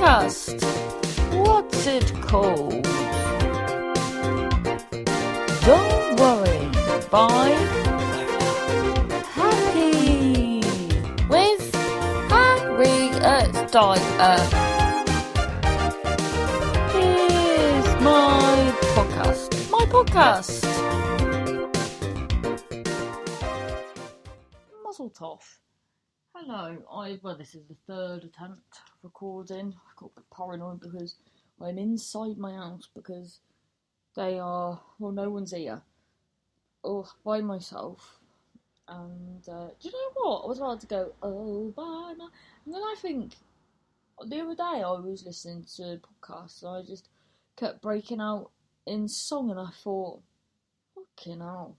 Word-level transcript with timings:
podcast. 0.00 0.62
What's 1.34 1.86
it 1.86 2.10
called? 2.22 2.84
Don't 5.66 6.16
worry. 6.18 6.60
Be 7.10 7.26
Happy 9.36 10.62
with 11.28 11.74
Harriet 12.30 13.72
Dyer. 13.72 14.38
Here's 16.92 18.00
my 18.00 18.72
podcast. 18.94 19.70
My 19.70 19.84
podcast. 19.84 20.64
Muzzle 24.82 25.10
toff. 25.10 25.60
Hello, 26.34 26.78
I 26.90 27.20
well 27.22 27.36
this 27.36 27.54
is 27.54 27.66
the 27.66 27.76
third 27.86 28.24
attempt 28.24 28.80
recording. 29.02 29.74
I 29.76 29.92
got 29.96 30.10
a 30.16 30.20
bit 30.20 30.30
paranoid 30.34 30.80
because 30.80 31.16
I'm 31.60 31.78
inside 31.78 32.38
my 32.38 32.52
house 32.52 32.88
because 32.94 33.40
they 34.16 34.38
are 34.38 34.80
well 34.98 35.12
no 35.12 35.30
one's 35.30 35.52
here. 35.52 35.82
Oh 36.84 37.10
by 37.24 37.40
myself. 37.40 38.18
And 38.88 39.48
uh, 39.48 39.68
do 39.80 39.88
you 39.88 39.92
know 39.92 40.10
what? 40.14 40.44
I 40.44 40.48
was 40.48 40.58
about 40.58 40.80
to 40.80 40.86
go, 40.86 41.12
oh 41.22 41.72
by 41.76 42.14
my 42.16 42.28
and 42.64 42.74
then 42.74 42.82
I 42.82 42.94
think 43.00 43.34
the 44.26 44.40
other 44.40 44.54
day 44.54 44.82
I 44.82 44.90
was 44.90 45.24
listening 45.24 45.64
to 45.76 45.82
a 45.82 46.26
podcast 46.26 46.62
and 46.62 46.76
I 46.76 46.82
just 46.86 47.08
kept 47.56 47.82
breaking 47.82 48.20
out 48.20 48.50
in 48.86 49.08
song 49.08 49.50
and 49.50 49.60
I 49.60 49.70
thought, 49.82 50.22
fucking 50.94 51.40
hell. 51.40 51.76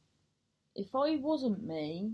If 0.76 0.96
I 0.96 1.18
wasn't 1.18 1.68
me 1.68 2.14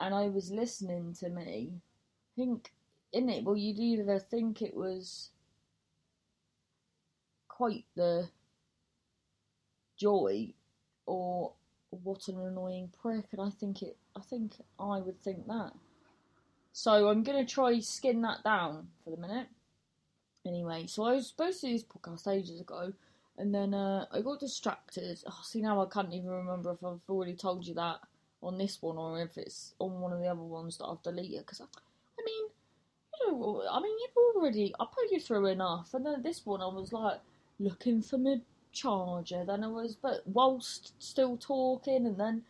and 0.00 0.14
I 0.14 0.28
was 0.28 0.50
listening 0.50 1.14
to 1.20 1.28
me, 1.28 1.72
I 1.74 2.40
think 2.40 2.72
in 3.12 3.28
it, 3.28 3.44
well, 3.44 3.56
you'd 3.56 3.78
either 3.78 4.18
think 4.18 4.62
it 4.62 4.74
was 4.74 5.30
quite 7.48 7.84
the 7.94 8.28
joy, 9.96 10.52
or 11.06 11.52
what 11.90 12.28
an 12.28 12.38
annoying 12.40 12.92
prick, 13.00 13.26
and 13.32 13.40
I 13.40 13.50
think 13.50 13.82
it. 13.82 13.96
I 14.14 14.20
think 14.20 14.52
I 14.78 14.98
would 14.98 15.20
think 15.22 15.46
that. 15.46 15.72
So 16.72 17.08
I'm 17.08 17.22
gonna 17.22 17.46
try 17.46 17.78
skin 17.80 18.20
that 18.22 18.44
down 18.44 18.88
for 19.02 19.10
the 19.10 19.16
minute. 19.16 19.48
Anyway, 20.44 20.86
so 20.86 21.04
I 21.04 21.14
was 21.14 21.28
supposed 21.28 21.60
to 21.60 21.66
do 21.66 21.72
this 21.72 21.82
podcast 21.82 22.30
ages 22.30 22.60
ago, 22.60 22.92
and 23.38 23.54
then 23.54 23.74
uh, 23.74 24.06
I 24.12 24.20
got 24.20 24.40
distracted. 24.40 25.18
Oh, 25.26 25.40
see 25.42 25.62
now 25.62 25.82
I 25.82 25.86
can't 25.86 26.12
even 26.12 26.30
remember 26.30 26.72
if 26.72 26.84
I've 26.84 27.00
already 27.08 27.34
told 27.34 27.66
you 27.66 27.74
that 27.74 28.00
on 28.42 28.58
this 28.58 28.80
one 28.80 28.96
or 28.96 29.20
if 29.20 29.36
it's 29.38 29.74
on 29.78 30.00
one 30.00 30.12
of 30.12 30.20
the 30.20 30.28
other 30.28 30.42
ones 30.42 30.78
that 30.78 30.84
I've 30.84 31.02
deleted. 31.02 31.40
Because 31.40 31.62
I, 31.62 31.64
I 33.36 33.80
mean, 33.80 33.96
you've 34.00 34.36
already 34.36 34.74
I 34.80 34.84
put 34.84 35.10
you 35.10 35.20
through 35.20 35.46
enough, 35.46 35.94
and 35.94 36.04
then 36.04 36.22
this 36.22 36.44
one 36.44 36.60
I 36.60 36.66
was 36.66 36.92
like 36.92 37.20
looking 37.58 38.02
for 38.02 38.18
my 38.18 38.40
charger. 38.72 39.44
Then 39.44 39.64
I 39.64 39.68
was, 39.68 39.96
but 39.96 40.22
whilst 40.26 40.92
still 41.02 41.36
talking, 41.36 42.06
and 42.06 42.18
then 42.18 42.42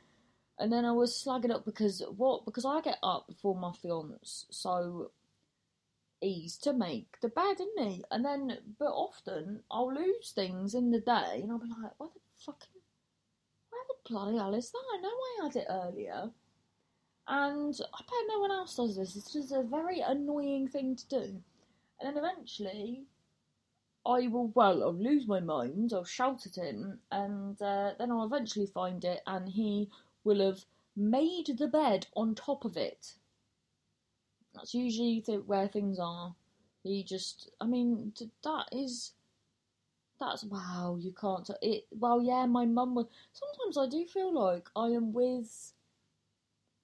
and 0.58 0.72
then 0.72 0.84
I 0.84 0.92
was 0.92 1.12
slagging 1.12 1.50
up 1.50 1.64
because 1.64 2.02
what? 2.16 2.44
Because 2.44 2.64
I 2.64 2.80
get 2.80 2.98
up 3.02 3.26
before 3.26 3.54
my 3.54 3.72
fiance, 3.72 4.46
so 4.50 5.10
he's 6.20 6.56
to 6.58 6.72
make 6.72 7.20
the 7.20 7.28
bed, 7.28 7.56
isn't 7.60 7.88
he? 7.88 8.04
And 8.10 8.24
then, 8.24 8.58
but 8.78 8.86
often 8.86 9.60
I'll 9.70 9.92
lose 9.92 10.32
things 10.32 10.74
in 10.74 10.90
the 10.90 11.00
day, 11.00 11.40
and 11.42 11.52
I'll 11.52 11.58
be 11.58 11.68
like, 11.68 11.92
what 11.98 12.14
the 12.14 12.20
fucking 12.44 12.68
where 13.70 13.82
the 13.88 14.10
bloody 14.10 14.36
hell 14.38 14.54
is 14.54 14.70
that? 14.70 14.84
I 14.94 15.00
know 15.00 15.08
I 15.08 15.44
had 15.44 15.56
it 15.56 15.66
earlier. 15.68 16.30
And 17.28 17.78
I 17.92 17.98
bet 17.98 18.28
no 18.28 18.40
one 18.40 18.52
else 18.52 18.76
does 18.76 18.96
this. 18.96 19.16
It's 19.16 19.32
just 19.32 19.52
a 19.52 19.62
very 19.62 20.00
annoying 20.00 20.68
thing 20.68 20.96
to 20.96 21.08
do. 21.08 21.42
And 22.00 22.16
then 22.16 22.16
eventually, 22.16 23.06
I 24.06 24.28
will, 24.28 24.52
well, 24.54 24.84
I'll 24.84 24.94
lose 24.94 25.26
my 25.26 25.40
mind, 25.40 25.92
I'll 25.92 26.04
shout 26.04 26.46
at 26.46 26.56
him, 26.56 27.00
and 27.10 27.60
uh, 27.60 27.94
then 27.98 28.12
I'll 28.12 28.26
eventually 28.26 28.66
find 28.66 29.04
it, 29.04 29.22
and 29.26 29.48
he 29.48 29.88
will 30.22 30.40
have 30.46 30.64
made 30.94 31.46
the 31.58 31.66
bed 31.66 32.06
on 32.14 32.34
top 32.34 32.64
of 32.64 32.76
it. 32.76 33.14
That's 34.54 34.74
usually 34.74 35.20
where 35.46 35.66
things 35.68 35.98
are. 35.98 36.34
He 36.84 37.02
just, 37.02 37.50
I 37.60 37.66
mean, 37.66 38.12
th- 38.16 38.30
that 38.44 38.68
is 38.70 39.12
that's 40.18 40.44
wow, 40.44 40.96
you 40.98 41.12
can't. 41.12 41.50
It 41.60 41.86
well, 41.90 42.22
yeah, 42.22 42.46
my 42.46 42.64
mum 42.64 42.94
was. 42.94 43.06
Sometimes 43.32 43.76
I 43.76 43.86
do 43.86 44.06
feel 44.06 44.32
like 44.32 44.68
I 44.74 44.88
am 44.88 45.12
with 45.12 45.72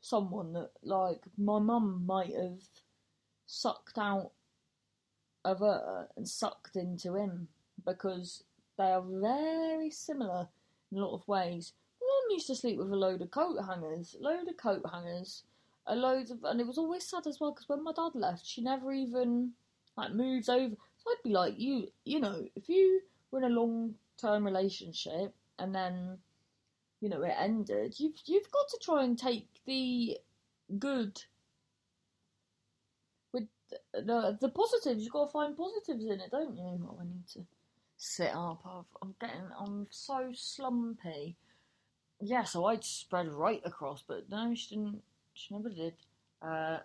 someone 0.02 0.52
that, 0.52 0.70
like, 0.82 1.22
my 1.38 1.58
mum 1.58 2.04
might 2.04 2.34
have 2.34 2.60
sucked 3.46 3.96
out 3.96 4.32
of 5.44 5.60
her 5.60 6.08
and 6.16 6.28
sucked 6.28 6.76
into 6.76 7.14
him 7.14 7.48
because 7.84 8.44
they 8.76 8.84
are 8.84 9.02
very 9.02 9.90
similar 9.90 10.48
in 10.90 10.98
a 10.98 11.00
lot 11.00 11.14
of 11.14 11.26
ways. 11.26 11.72
Mum 12.00 12.34
used 12.34 12.48
to 12.48 12.54
sleep 12.54 12.78
with 12.78 12.92
a 12.92 12.96
load 12.96 13.22
of 13.22 13.30
coat 13.30 13.58
hangers, 13.66 14.16
load 14.20 14.48
of 14.48 14.56
coat 14.56 14.82
hangers, 14.92 15.44
a 15.86 15.96
load 15.96 16.30
of, 16.30 16.44
and 16.44 16.60
it 16.60 16.66
was 16.66 16.78
always 16.78 17.06
sad 17.06 17.26
as 17.26 17.40
well 17.40 17.52
because 17.52 17.68
when 17.68 17.84
my 17.84 17.92
dad 17.92 18.14
left, 18.14 18.44
she 18.46 18.60
never 18.60 18.92
even 18.92 19.52
like 19.96 20.12
moves 20.12 20.48
over. 20.48 20.74
So 20.98 21.10
I'd 21.10 21.22
be 21.24 21.30
like, 21.30 21.54
you, 21.58 21.88
you 22.04 22.20
know, 22.20 22.44
if 22.54 22.68
you 22.68 23.00
were 23.30 23.38
in 23.38 23.44
a 23.44 23.54
long 23.54 23.94
term 24.20 24.44
relationship 24.44 25.34
and 25.58 25.74
then 25.74 26.18
you 27.02 27.08
know 27.08 27.22
it 27.22 27.34
ended. 27.36 27.98
You've 27.98 28.14
you've 28.26 28.50
got 28.52 28.68
to 28.68 28.78
try 28.80 29.02
and 29.02 29.18
take 29.18 29.48
the 29.66 30.18
good 30.78 31.20
with 33.32 33.48
the 33.92 34.38
the, 34.40 34.48
positives. 34.48 35.02
You've 35.02 35.12
got 35.12 35.26
to 35.26 35.32
find 35.32 35.56
positives 35.56 36.04
in 36.04 36.20
it 36.20 36.30
don't 36.30 36.56
you? 36.56 36.88
Oh, 36.88 36.98
I 37.00 37.04
need 37.04 37.26
to 37.34 37.44
sit 37.96 38.30
up. 38.32 38.60
I've, 38.64 38.84
I'm 39.02 39.14
getting 39.20 39.48
I'm 39.58 39.88
so 39.90 40.30
slumpy. 40.32 41.36
Yeah 42.20 42.44
so 42.44 42.66
I'd 42.66 42.84
spread 42.84 43.26
right 43.32 43.62
across 43.64 44.04
but 44.06 44.30
no 44.30 44.54
she 44.54 44.76
didn't 44.76 45.02
she 45.34 45.54
never 45.54 45.70
did. 45.70 45.94
Uh, 46.40 46.78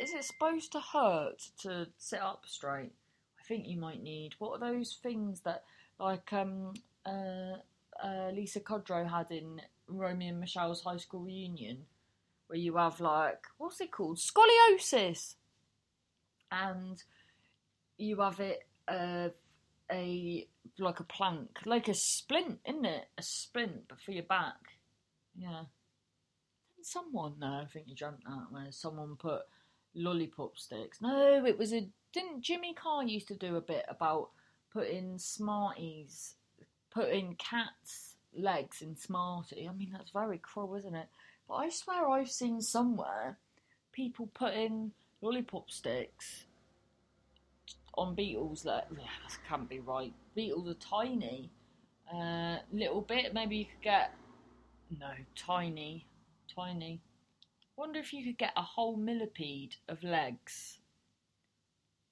is 0.00 0.12
it 0.12 0.24
supposed 0.24 0.70
to 0.72 0.80
hurt 0.80 1.42
to 1.62 1.88
sit 1.98 2.20
up 2.20 2.44
straight? 2.46 2.92
I 3.40 3.44
think 3.44 3.66
you 3.66 3.78
might 3.78 4.02
need 4.04 4.36
what 4.38 4.62
are 4.62 4.72
those 4.72 4.98
things 5.02 5.40
that 5.40 5.64
like 5.98 6.32
um 6.32 6.74
uh, 7.04 7.56
uh 8.02 8.30
Lisa 8.32 8.60
Kudrow 8.60 9.08
had 9.08 9.30
in 9.30 9.60
Romy 9.86 10.28
and 10.28 10.40
Michele's 10.40 10.82
high 10.82 10.96
school 10.98 11.20
reunion, 11.20 11.86
where 12.46 12.58
you 12.58 12.76
have 12.76 13.00
like 13.00 13.44
what's 13.58 13.80
it 13.80 13.92
called 13.92 14.18
scoliosis, 14.18 15.34
and 16.50 17.02
you 17.96 18.20
have 18.20 18.40
it 18.40 18.66
uh, 18.86 19.28
a 19.90 20.48
like 20.78 21.00
a 21.00 21.04
plank, 21.04 21.58
like 21.64 21.88
a 21.88 21.94
splint, 21.94 22.60
isn't 22.66 22.84
it? 22.84 23.06
A 23.18 23.22
splint, 23.22 23.88
but 23.88 24.00
for 24.00 24.12
your 24.12 24.24
back. 24.24 24.56
Yeah. 25.36 25.64
Someone, 26.80 27.34
no, 27.38 27.46
I 27.46 27.66
think 27.72 27.86
you 27.88 27.94
dreamt 27.94 28.22
that 28.24 28.46
where 28.50 28.70
someone 28.70 29.16
put 29.16 29.42
lollipop 29.94 30.56
sticks. 30.56 31.00
No, 31.00 31.44
it 31.44 31.58
was 31.58 31.72
a. 31.72 31.88
Didn't 32.12 32.42
Jimmy 32.42 32.72
Carr 32.74 33.04
used 33.04 33.28
to 33.28 33.36
do 33.36 33.56
a 33.56 33.60
bit 33.60 33.84
about 33.88 34.30
putting 34.72 35.18
Smarties, 35.18 36.36
putting 36.90 37.34
cats' 37.36 38.16
legs 38.36 38.82
in 38.82 38.96
Smartie. 38.96 39.68
I 39.68 39.72
mean, 39.72 39.90
that's 39.92 40.10
very 40.10 40.38
cruel, 40.38 40.76
isn't 40.76 40.94
it? 40.94 41.08
But 41.48 41.54
I 41.54 41.68
swear 41.70 42.08
I've 42.08 42.30
seen 42.30 42.60
somewhere 42.60 43.38
people 43.92 44.28
putting 44.34 44.92
lollipop 45.22 45.70
sticks 45.70 46.44
on 47.94 48.14
beetles. 48.14 48.62
That 48.62 48.88
yeah, 48.92 49.06
that 49.28 49.38
can't 49.48 49.68
be 49.68 49.80
right. 49.80 50.12
Beetles 50.34 50.68
are 50.68 50.74
tiny. 50.74 51.50
Uh, 52.12 52.58
little 52.72 53.02
bit. 53.02 53.34
Maybe 53.34 53.56
you 53.56 53.64
could 53.66 53.82
get 53.82 54.14
no 54.98 55.10
tiny, 55.36 56.06
tiny. 56.54 57.00
Wonder 57.76 58.00
if 58.00 58.12
you 58.12 58.24
could 58.24 58.38
get 58.38 58.52
a 58.56 58.62
whole 58.62 58.96
millipede 58.96 59.76
of 59.88 60.02
legs 60.02 60.78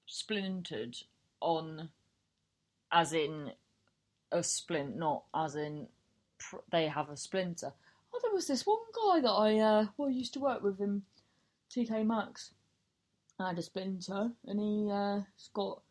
splintered 0.07 0.97
on 1.41 1.89
as 2.93 3.13
in 3.13 3.51
a 4.33 4.43
splint, 4.43 4.97
not 4.97 5.25
as 5.35 5.57
in 5.57 5.89
pr- 6.39 6.57
they 6.71 6.87
have 6.87 7.11
a 7.11 7.17
splinter. 7.17 7.73
Oh, 8.13 8.21
there 8.23 8.33
was 8.33 8.47
this 8.47 8.67
one 8.67 8.79
guy 8.95 9.21
that 9.21 9.31
I 9.31 9.59
uh, 9.59 9.87
well 9.97 10.11
used 10.11 10.33
to 10.35 10.41
work 10.41 10.63
with 10.63 10.81
in 10.81 11.03
TK 11.71 12.07
Maxx. 12.07 12.53
I 13.39 13.49
had 13.49 13.59
a 13.59 13.63
splinter, 13.63 14.31
and 14.47 14.59
he 14.61 14.91
uh, 14.91 15.21
has 15.21 15.51
got 15.53 15.83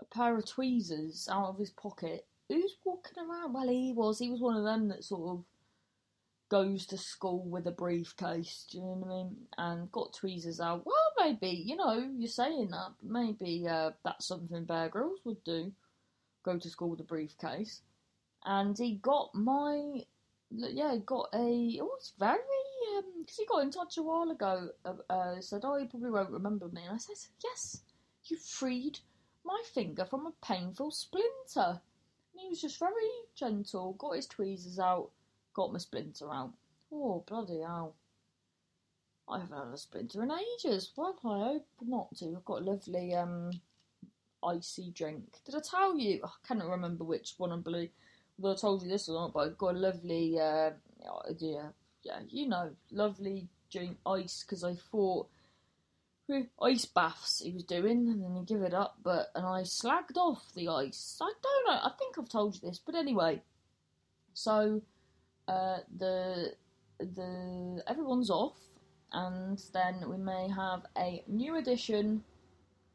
a 0.00 0.04
pair 0.04 0.36
of 0.36 0.46
tweezers 0.46 1.28
out 1.30 1.50
of 1.50 1.58
his 1.58 1.70
pocket. 1.70 2.26
Who's 2.48 2.76
walking 2.84 3.22
around? 3.22 3.52
Well, 3.52 3.68
he 3.68 3.92
was. 3.92 4.18
He 4.18 4.30
was 4.30 4.40
one 4.40 4.56
of 4.56 4.64
them 4.64 4.88
that 4.88 5.04
sort 5.04 5.38
of 5.38 5.44
goes 6.48 6.84
to 6.86 6.98
school 6.98 7.44
with 7.44 7.66
a 7.68 7.70
briefcase. 7.70 8.66
Do 8.70 8.78
you 8.78 8.84
know 8.84 8.90
what 8.90 9.12
I 9.12 9.16
mean? 9.16 9.36
And 9.56 9.92
got 9.92 10.14
tweezers 10.14 10.60
out. 10.60 10.84
Well, 10.84 11.12
maybe 11.18 11.50
you 11.50 11.76
know 11.76 12.10
you're 12.16 12.28
saying 12.28 12.70
that, 12.70 12.94
maybe 13.02 13.66
uh, 13.68 13.92
that's 14.04 14.26
something 14.26 14.64
Bear 14.64 14.88
Grylls 14.88 15.20
would 15.24 15.44
do 15.44 15.72
go 16.42 16.58
to 16.58 16.70
school 16.70 16.90
with 16.90 17.00
a 17.00 17.04
briefcase, 17.04 17.82
and 18.44 18.76
he 18.76 18.96
got 18.96 19.34
my 19.34 20.04
yeah, 20.50 20.94
he 20.94 21.00
got 21.00 21.28
a. 21.34 21.46
it 21.76 21.82
was 21.82 22.12
very 22.18 22.38
um, 22.96 23.04
because 23.20 23.36
he 23.36 23.46
got 23.46 23.62
in 23.62 23.70
touch 23.70 23.98
a 23.98 24.02
while 24.02 24.30
ago. 24.30 24.70
Uh, 24.84 24.94
uh, 25.08 25.40
said, 25.40 25.62
"Oh, 25.64 25.76
you 25.76 25.86
probably 25.86 26.10
won't 26.10 26.30
remember 26.30 26.68
me." 26.68 26.82
And 26.84 26.94
I 26.94 26.98
said, 26.98 27.16
"Yes, 27.42 27.82
you 28.24 28.36
freed 28.36 28.98
my 29.44 29.62
finger 29.72 30.04
from 30.04 30.26
a 30.26 30.46
painful 30.46 30.90
splinter. 30.90 31.80
And 32.32 32.40
he 32.40 32.48
was 32.48 32.60
just 32.60 32.78
very 32.78 33.10
gentle, 33.34 33.94
got 33.94 34.16
his 34.16 34.26
tweezers 34.26 34.78
out, 34.78 35.10
got 35.54 35.72
my 35.72 35.78
splinter 35.78 36.32
out. 36.32 36.52
Oh, 36.92 37.24
bloody 37.26 37.60
hell. 37.60 37.96
I 39.28 39.40
haven't 39.40 39.56
had 39.56 39.74
a 39.74 39.76
splinter 39.76 40.22
in 40.22 40.30
ages. 40.30 40.92
Well, 40.96 41.16
I 41.24 41.38
hope 41.38 41.66
not 41.82 42.14
to. 42.16 42.34
I've 42.36 42.44
got 42.44 42.62
a 42.62 42.64
lovely 42.64 43.14
um, 43.14 43.50
icy 44.44 44.90
drink. 44.90 45.24
Did 45.44 45.54
I 45.54 45.60
tell 45.60 45.96
you? 45.96 46.20
I 46.24 46.28
can't 46.46 46.62
remember 46.62 47.04
which 47.04 47.34
one 47.38 47.52
I 47.52 47.56
believe. 47.56 47.90
Whether 48.36 48.54
I 48.54 48.58
told 48.58 48.82
you 48.82 48.88
this 48.88 49.08
or 49.08 49.14
not, 49.14 49.32
but 49.32 49.40
I've 49.40 49.58
got 49.58 49.74
a 49.74 49.78
lovely, 49.78 50.38
uh, 50.38 50.70
yeah, 51.38 51.68
yeah, 52.02 52.20
you 52.28 52.48
know, 52.48 52.70
lovely 52.90 53.48
drink 53.70 53.98
ice 54.06 54.42
because 54.42 54.64
I 54.64 54.74
thought 54.90 55.28
ice 56.62 56.84
baths 56.84 57.40
he 57.44 57.52
was 57.52 57.64
doing, 57.64 58.08
and 58.08 58.22
then 58.22 58.36
he 58.36 58.44
give 58.44 58.62
it 58.62 58.74
up. 58.74 58.98
But 59.02 59.30
and 59.34 59.44
I 59.44 59.62
slagged 59.62 60.16
off 60.16 60.42
the 60.54 60.68
ice. 60.68 61.18
I 61.20 61.32
don't 61.42 61.66
know. 61.66 61.80
I 61.82 61.90
think 61.98 62.18
I've 62.18 62.28
told 62.28 62.54
you 62.54 62.60
this, 62.62 62.80
but 62.84 62.94
anyway. 62.94 63.42
So, 64.32 64.82
uh, 65.48 65.78
the 65.96 66.54
the 66.98 67.82
everyone's 67.86 68.30
off, 68.30 68.58
and 69.12 69.60
then 69.72 70.08
we 70.08 70.16
may 70.16 70.48
have 70.48 70.82
a 70.96 71.22
new 71.26 71.56
edition 71.56 72.22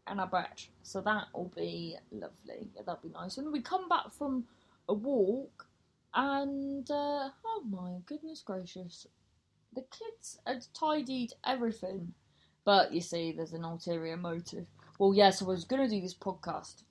and 0.07 0.19
a 0.19 0.25
batch. 0.25 0.69
So 0.83 1.01
that 1.01 1.25
will 1.33 1.51
be 1.55 1.97
lovely. 2.11 2.69
Yeah, 2.75 2.81
that'll 2.85 3.01
be 3.01 3.13
nice. 3.13 3.37
And 3.37 3.51
we 3.51 3.61
come 3.61 3.89
back 3.89 4.11
from 4.11 4.45
a 4.87 4.93
walk, 4.93 5.67
and 6.13 6.89
uh, 6.89 7.29
oh 7.45 7.63
my 7.69 7.99
goodness 8.05 8.41
gracious, 8.45 9.07
the 9.73 9.85
kids 9.91 10.39
had 10.45 10.65
tidied 10.73 11.33
everything 11.45 12.13
but 12.65 12.91
you 12.91 12.99
see, 12.99 13.31
there's 13.31 13.53
an 13.53 13.63
ulterior 13.63 14.17
motive. 14.17 14.65
Well, 14.97 15.13
yes, 15.13 15.41
I 15.41 15.45
was 15.45 15.63
going 15.63 15.87
to 15.87 15.95
do 15.95 16.01
this 16.01 16.15
podcast 16.15 16.81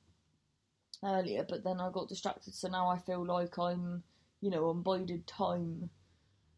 earlier, 1.05 1.45
but 1.47 1.65
then 1.65 1.81
I 1.81 1.91
got 1.91 2.09
distracted, 2.09 2.55
so 2.55 2.69
now 2.69 2.89
I 2.89 2.99
feel 2.99 3.27
like 3.27 3.59
I'm, 3.59 4.05
you 4.41 4.51
know, 4.51 4.69
on 4.69 4.83
bided 4.83 5.27
time, 5.27 5.91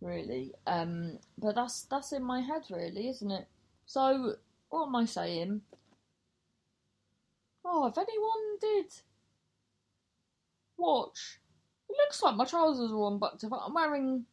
really. 0.02 0.52
Um, 0.66 1.18
but 1.38 1.54
that's 1.54 1.82
that's 1.84 2.12
in 2.12 2.22
my 2.22 2.40
head, 2.40 2.64
really, 2.70 3.08
isn't 3.08 3.30
it? 3.30 3.46
So, 3.86 4.34
what 4.68 4.86
am 4.86 4.96
I 4.96 5.06
saying? 5.06 5.62
Oh, 7.68 7.86
if 7.86 7.98
anyone 7.98 8.58
did 8.60 8.92
watch, 10.76 11.40
it 11.88 11.96
looks 11.98 12.22
like 12.22 12.36
my 12.36 12.44
trousers 12.44 12.92
are 12.92 13.10
unbucked. 13.10 13.42
I'm 13.42 13.74
wearing 13.74 14.26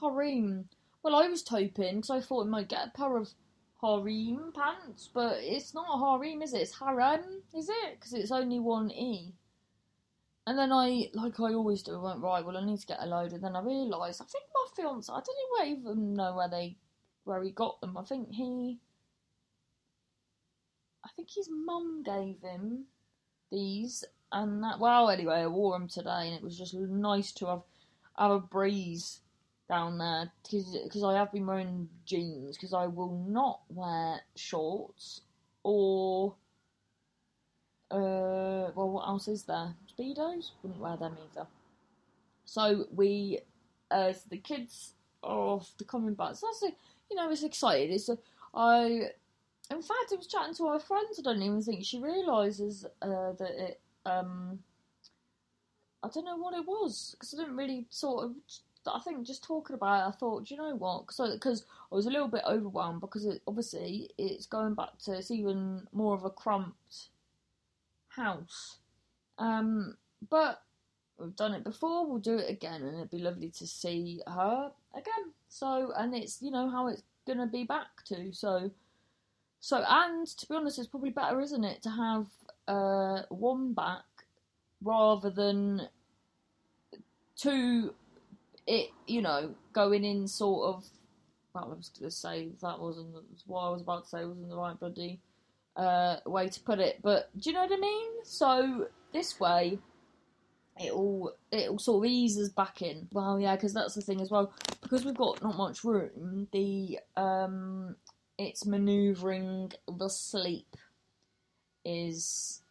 harem. 0.00 0.68
Well, 1.02 1.14
I 1.14 1.28
was 1.28 1.46
hoping 1.46 1.96
because 1.96 2.10
I 2.10 2.20
thought 2.20 2.46
I 2.46 2.50
might 2.50 2.68
get 2.68 2.88
a 2.88 2.90
pair 2.90 3.16
of 3.16 3.28
harem 3.80 4.52
pants, 4.52 5.08
but 5.14 5.38
it's 5.40 5.74
not 5.74 6.00
harem, 6.00 6.42
is 6.42 6.54
it? 6.54 6.62
It's 6.62 6.78
harem, 6.78 7.42
is 7.54 7.68
it? 7.68 8.00
Because 8.00 8.14
it's 8.14 8.32
only 8.32 8.58
one 8.58 8.90
E. 8.90 9.32
And 10.44 10.58
then 10.58 10.72
I, 10.72 11.08
like 11.14 11.38
I 11.38 11.54
always 11.54 11.84
do, 11.84 12.00
went, 12.00 12.20
right, 12.20 12.44
well, 12.44 12.56
I 12.56 12.64
need 12.64 12.80
to 12.80 12.86
get 12.86 13.00
a 13.00 13.06
load. 13.06 13.32
And 13.32 13.44
then 13.44 13.54
I 13.54 13.62
realised, 13.62 14.20
I 14.20 14.24
think 14.24 14.44
my 14.52 14.66
fiance, 14.74 15.12
I 15.12 15.20
don't 15.20 15.68
even 15.68 16.14
know 16.14 16.34
where 16.34 16.48
they, 16.48 16.78
where 17.22 17.44
he 17.44 17.52
got 17.52 17.80
them. 17.80 17.96
I 17.96 18.02
think 18.02 18.32
he, 18.32 18.80
I 21.04 21.08
think 21.16 21.28
his 21.30 21.48
mum 21.50 22.02
gave 22.04 22.40
him 22.42 22.84
these. 23.50 24.04
And 24.30 24.62
that, 24.64 24.78
well, 24.78 25.10
anyway, 25.10 25.40
I 25.40 25.46
wore 25.46 25.78
them 25.78 25.88
today 25.88 26.28
and 26.28 26.34
it 26.34 26.42
was 26.42 26.56
just 26.56 26.74
nice 26.74 27.32
to 27.32 27.46
have, 27.46 27.62
have 28.16 28.30
a 28.30 28.40
breeze 28.40 29.20
down 29.68 29.96
there 29.98 30.30
because 30.42 31.02
I 31.02 31.14
have 31.16 31.32
been 31.32 31.46
wearing 31.46 31.88
jeans 32.04 32.56
because 32.56 32.74
I 32.74 32.86
will 32.86 33.24
not 33.26 33.60
wear 33.70 34.20
shorts 34.36 35.22
or 35.62 36.34
uh 37.90 38.68
well 38.74 38.90
what 38.90 39.08
else 39.08 39.28
is 39.28 39.44
there? 39.44 39.74
Speedos? 39.90 40.50
Wouldn't 40.62 40.80
wear 40.80 40.96
them 40.98 41.16
either. 41.32 41.46
So 42.44 42.84
we 42.94 43.40
uh 43.90 44.12
so 44.12 44.20
the 44.28 44.38
kids 44.38 44.92
are 45.22 45.38
off 45.38 45.72
the 45.78 45.84
coming 45.84 46.14
back 46.14 46.34
so 46.34 46.48
that's 46.48 46.62
a, 46.64 46.76
you 47.10 47.16
know 47.16 47.30
it's 47.30 47.42
exciting. 47.42 47.92
It's 47.92 48.10
a, 48.10 48.18
I 48.54 49.08
in 49.74 49.82
fact 49.82 50.12
I 50.12 50.16
was 50.16 50.26
chatting 50.26 50.54
to 50.54 50.66
our 50.68 50.80
friends 50.80 51.18
I 51.18 51.22
don't 51.22 51.42
even 51.42 51.62
think 51.62 51.84
she 51.84 51.98
realises 51.98 52.86
uh, 53.02 53.32
that 53.32 53.50
it 53.58 53.80
um 54.06 54.58
I 56.02 56.08
don't 56.08 56.24
know 56.24 56.36
what 56.36 56.54
it 56.54 56.66
was 56.66 57.12
because 57.12 57.34
I 57.34 57.38
didn't 57.38 57.56
really 57.56 57.86
sort 57.90 58.24
of 58.24 58.32
I 58.86 58.98
think 58.98 59.26
just 59.26 59.44
talking 59.44 59.74
about 59.74 60.00
it, 60.00 60.08
I 60.08 60.18
thought, 60.18 60.46
do 60.46 60.54
you 60.54 60.60
know 60.60 60.74
what? 60.74 61.06
Because 61.06 61.64
I 61.92 61.94
was 61.94 62.06
a 62.06 62.10
little 62.10 62.28
bit 62.28 62.42
overwhelmed 62.46 63.00
because 63.00 63.24
it, 63.24 63.40
obviously 63.46 64.10
it's 64.18 64.46
going 64.46 64.74
back 64.74 64.98
to 65.04 65.12
it's 65.18 65.30
even 65.30 65.86
more 65.92 66.14
of 66.14 66.24
a 66.24 66.30
cramped 66.30 67.08
house. 68.08 68.78
Um, 69.38 69.96
but 70.28 70.62
we've 71.18 71.36
done 71.36 71.54
it 71.54 71.64
before, 71.64 72.06
we'll 72.06 72.18
do 72.18 72.36
it 72.36 72.50
again, 72.50 72.82
and 72.82 72.96
it'd 72.96 73.10
be 73.10 73.18
lovely 73.18 73.50
to 73.50 73.66
see 73.66 74.20
her 74.26 74.72
again. 74.94 75.32
So, 75.48 75.92
and 75.96 76.14
it's 76.14 76.40
you 76.42 76.50
know 76.50 76.68
how 76.70 76.88
it's 76.88 77.02
gonna 77.26 77.46
be 77.46 77.64
back 77.64 78.04
to. 78.06 78.32
So, 78.32 78.70
so 79.62 79.84
and 79.88 80.26
to 80.26 80.48
be 80.48 80.56
honest, 80.56 80.80
it's 80.80 80.88
probably 80.88 81.10
better, 81.10 81.40
isn't 81.40 81.62
it, 81.62 81.82
to 81.84 81.90
have 81.90 82.26
uh, 82.66 83.22
one 83.28 83.74
back 83.74 84.02
rather 84.82 85.30
than 85.30 85.88
two 87.36 87.94
it, 88.66 88.90
you 89.06 89.22
know, 89.22 89.54
going 89.72 90.04
in 90.04 90.26
sort 90.26 90.74
of. 90.74 90.84
Well, 91.54 91.70
I 91.70 91.76
was 91.76 91.90
going 91.96 92.10
to 92.10 92.16
say 92.16 92.48
that 92.60 92.80
wasn't 92.80 93.14
what 93.46 93.60
I 93.60 93.70
was 93.70 93.82
about 93.82 94.02
to 94.04 94.08
say 94.08 94.24
wasn't 94.24 94.48
the 94.48 94.56
right 94.56 94.78
bloody 94.80 95.20
uh, 95.76 96.16
way 96.26 96.48
to 96.48 96.60
put 96.60 96.80
it, 96.80 96.98
but 97.00 97.30
do 97.38 97.50
you 97.50 97.54
know 97.54 97.62
what 97.62 97.72
I 97.72 97.80
mean? 97.80 98.10
So 98.24 98.88
this 99.12 99.38
way, 99.38 99.78
it 100.80 100.90
all 100.90 101.34
it 101.52 101.68
all 101.68 101.78
sort 101.78 102.04
of 102.04 102.10
eases 102.10 102.48
back 102.48 102.82
in. 102.82 103.06
Well, 103.12 103.38
yeah, 103.38 103.54
because 103.54 103.74
that's 103.74 103.94
the 103.94 104.00
thing 104.00 104.20
as 104.20 104.30
well. 104.32 104.52
Because 104.80 105.04
we've 105.04 105.14
got 105.14 105.40
not 105.40 105.56
much 105.56 105.84
room, 105.84 106.48
the 106.50 106.98
um, 107.16 107.94
it's 108.38 108.66
manoeuvring 108.66 109.72
the 109.86 110.08
sleep 110.08 110.76
is 111.84 112.62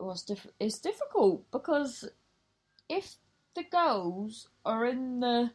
it's, 0.00 0.22
diff- 0.22 0.46
it's 0.58 0.78
difficult 0.78 1.50
because 1.50 2.08
if 2.88 3.16
the 3.54 3.64
girls 3.64 4.48
are 4.64 4.86
in 4.86 5.20
the. 5.20 5.50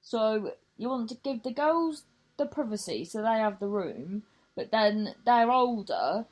So 0.00 0.52
you 0.76 0.88
want 0.88 1.08
to 1.10 1.16
give 1.22 1.42
the 1.42 1.52
girls 1.52 2.04
the 2.36 2.46
privacy, 2.46 3.04
so 3.04 3.22
they 3.22 3.38
have 3.38 3.60
the 3.60 3.68
room, 3.68 4.24
but 4.56 4.70
then 4.70 5.14
they're 5.24 5.50
older, 5.50 6.26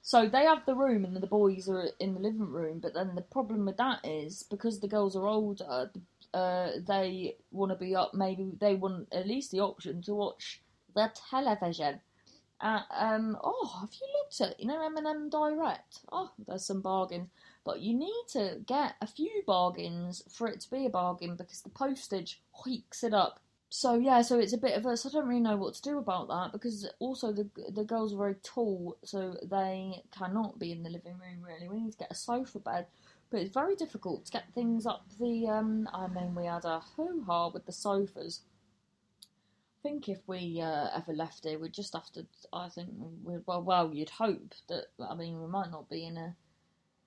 so 0.00 0.28
they 0.28 0.44
have 0.44 0.64
the 0.66 0.74
room 0.74 1.04
and 1.04 1.16
the 1.16 1.26
boys 1.26 1.68
are 1.68 1.88
in 2.00 2.14
the 2.14 2.20
living 2.20 2.50
room. 2.50 2.78
But 2.80 2.94
then 2.94 3.14
the 3.14 3.22
problem 3.22 3.66
with 3.66 3.76
that 3.76 4.00
is 4.04 4.44
because 4.44 4.80
the 4.80 4.88
girls 4.88 5.14
are 5.14 5.26
older, 5.26 5.90
uh, 6.32 6.68
they 6.86 7.36
want 7.50 7.70
to 7.70 7.76
be 7.76 7.94
up. 7.94 8.14
Maybe 8.14 8.52
they 8.58 8.74
want 8.74 9.08
at 9.12 9.28
least 9.28 9.50
the 9.50 9.60
option 9.60 10.02
to 10.02 10.14
watch 10.14 10.62
the 10.94 11.10
television. 11.30 12.00
Uh, 12.60 12.82
um, 12.96 13.36
oh, 13.42 13.78
have 13.80 13.90
you 14.00 14.06
looked 14.18 14.40
at 14.40 14.58
you 14.60 14.66
know 14.66 14.84
M&M 14.86 15.28
Direct? 15.30 16.00
Oh, 16.12 16.30
there's 16.46 16.64
some 16.64 16.80
bargains. 16.80 17.28
But 17.64 17.80
you 17.80 17.94
need 17.94 18.24
to 18.32 18.58
get 18.66 18.94
a 19.00 19.06
few 19.06 19.42
bargains 19.46 20.22
for 20.32 20.48
it 20.48 20.60
to 20.60 20.70
be 20.70 20.86
a 20.86 20.90
bargain 20.90 21.36
because 21.36 21.60
the 21.60 21.70
postage 21.70 22.40
hikes 22.52 23.04
it 23.04 23.14
up. 23.14 23.40
So 23.68 23.94
yeah, 23.94 24.20
so 24.22 24.38
it's 24.38 24.52
a 24.52 24.58
bit 24.58 24.76
of 24.76 24.84
a. 24.84 24.96
So 24.96 25.08
I 25.08 25.12
don't 25.12 25.28
really 25.28 25.40
know 25.40 25.56
what 25.56 25.74
to 25.74 25.82
do 25.82 25.98
about 25.98 26.28
that 26.28 26.52
because 26.52 26.88
also 26.98 27.32
the 27.32 27.48
the 27.70 27.84
girls 27.84 28.12
are 28.12 28.18
very 28.18 28.34
tall, 28.42 28.98
so 29.02 29.36
they 29.42 30.02
cannot 30.16 30.58
be 30.58 30.72
in 30.72 30.82
the 30.82 30.90
living 30.90 31.14
room. 31.14 31.42
Really, 31.42 31.68
we 31.68 31.80
need 31.80 31.92
to 31.92 31.98
get 31.98 32.10
a 32.10 32.14
sofa 32.14 32.58
bed, 32.58 32.86
but 33.30 33.40
it's 33.40 33.54
very 33.54 33.74
difficult 33.74 34.26
to 34.26 34.32
get 34.32 34.52
things 34.54 34.84
up 34.84 35.06
the. 35.18 35.48
Um, 35.48 35.88
I 35.92 36.06
mean, 36.08 36.34
we 36.34 36.46
had 36.46 36.66
a 36.66 36.80
hoo 36.80 37.24
ha 37.24 37.48
with 37.48 37.64
the 37.64 37.72
sofas. 37.72 38.40
Think 39.82 40.08
if 40.08 40.20
we 40.26 40.60
uh, 40.60 40.88
ever 40.96 41.12
left 41.12 41.44
here, 41.44 41.58
we'd 41.58 41.72
just 41.72 41.94
have 41.94 42.10
to. 42.12 42.26
I 42.52 42.68
think, 42.68 42.90
well, 42.92 43.62
well, 43.62 43.92
you'd 43.92 44.10
hope 44.10 44.54
that. 44.68 44.86
I 45.00 45.14
mean, 45.14 45.40
we 45.40 45.48
might 45.48 45.70
not 45.70 45.90
be 45.90 46.06
in 46.06 46.16
a 46.16 46.36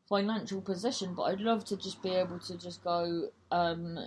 financial 0.09 0.61
position, 0.61 1.13
but 1.15 1.23
I'd 1.23 1.39
love 1.39 1.63
to 1.65 1.77
just 1.77 2.03
be 2.03 2.09
able 2.09 2.39
to 2.39 2.57
just 2.57 2.83
go 2.83 3.29
um, 3.51 3.99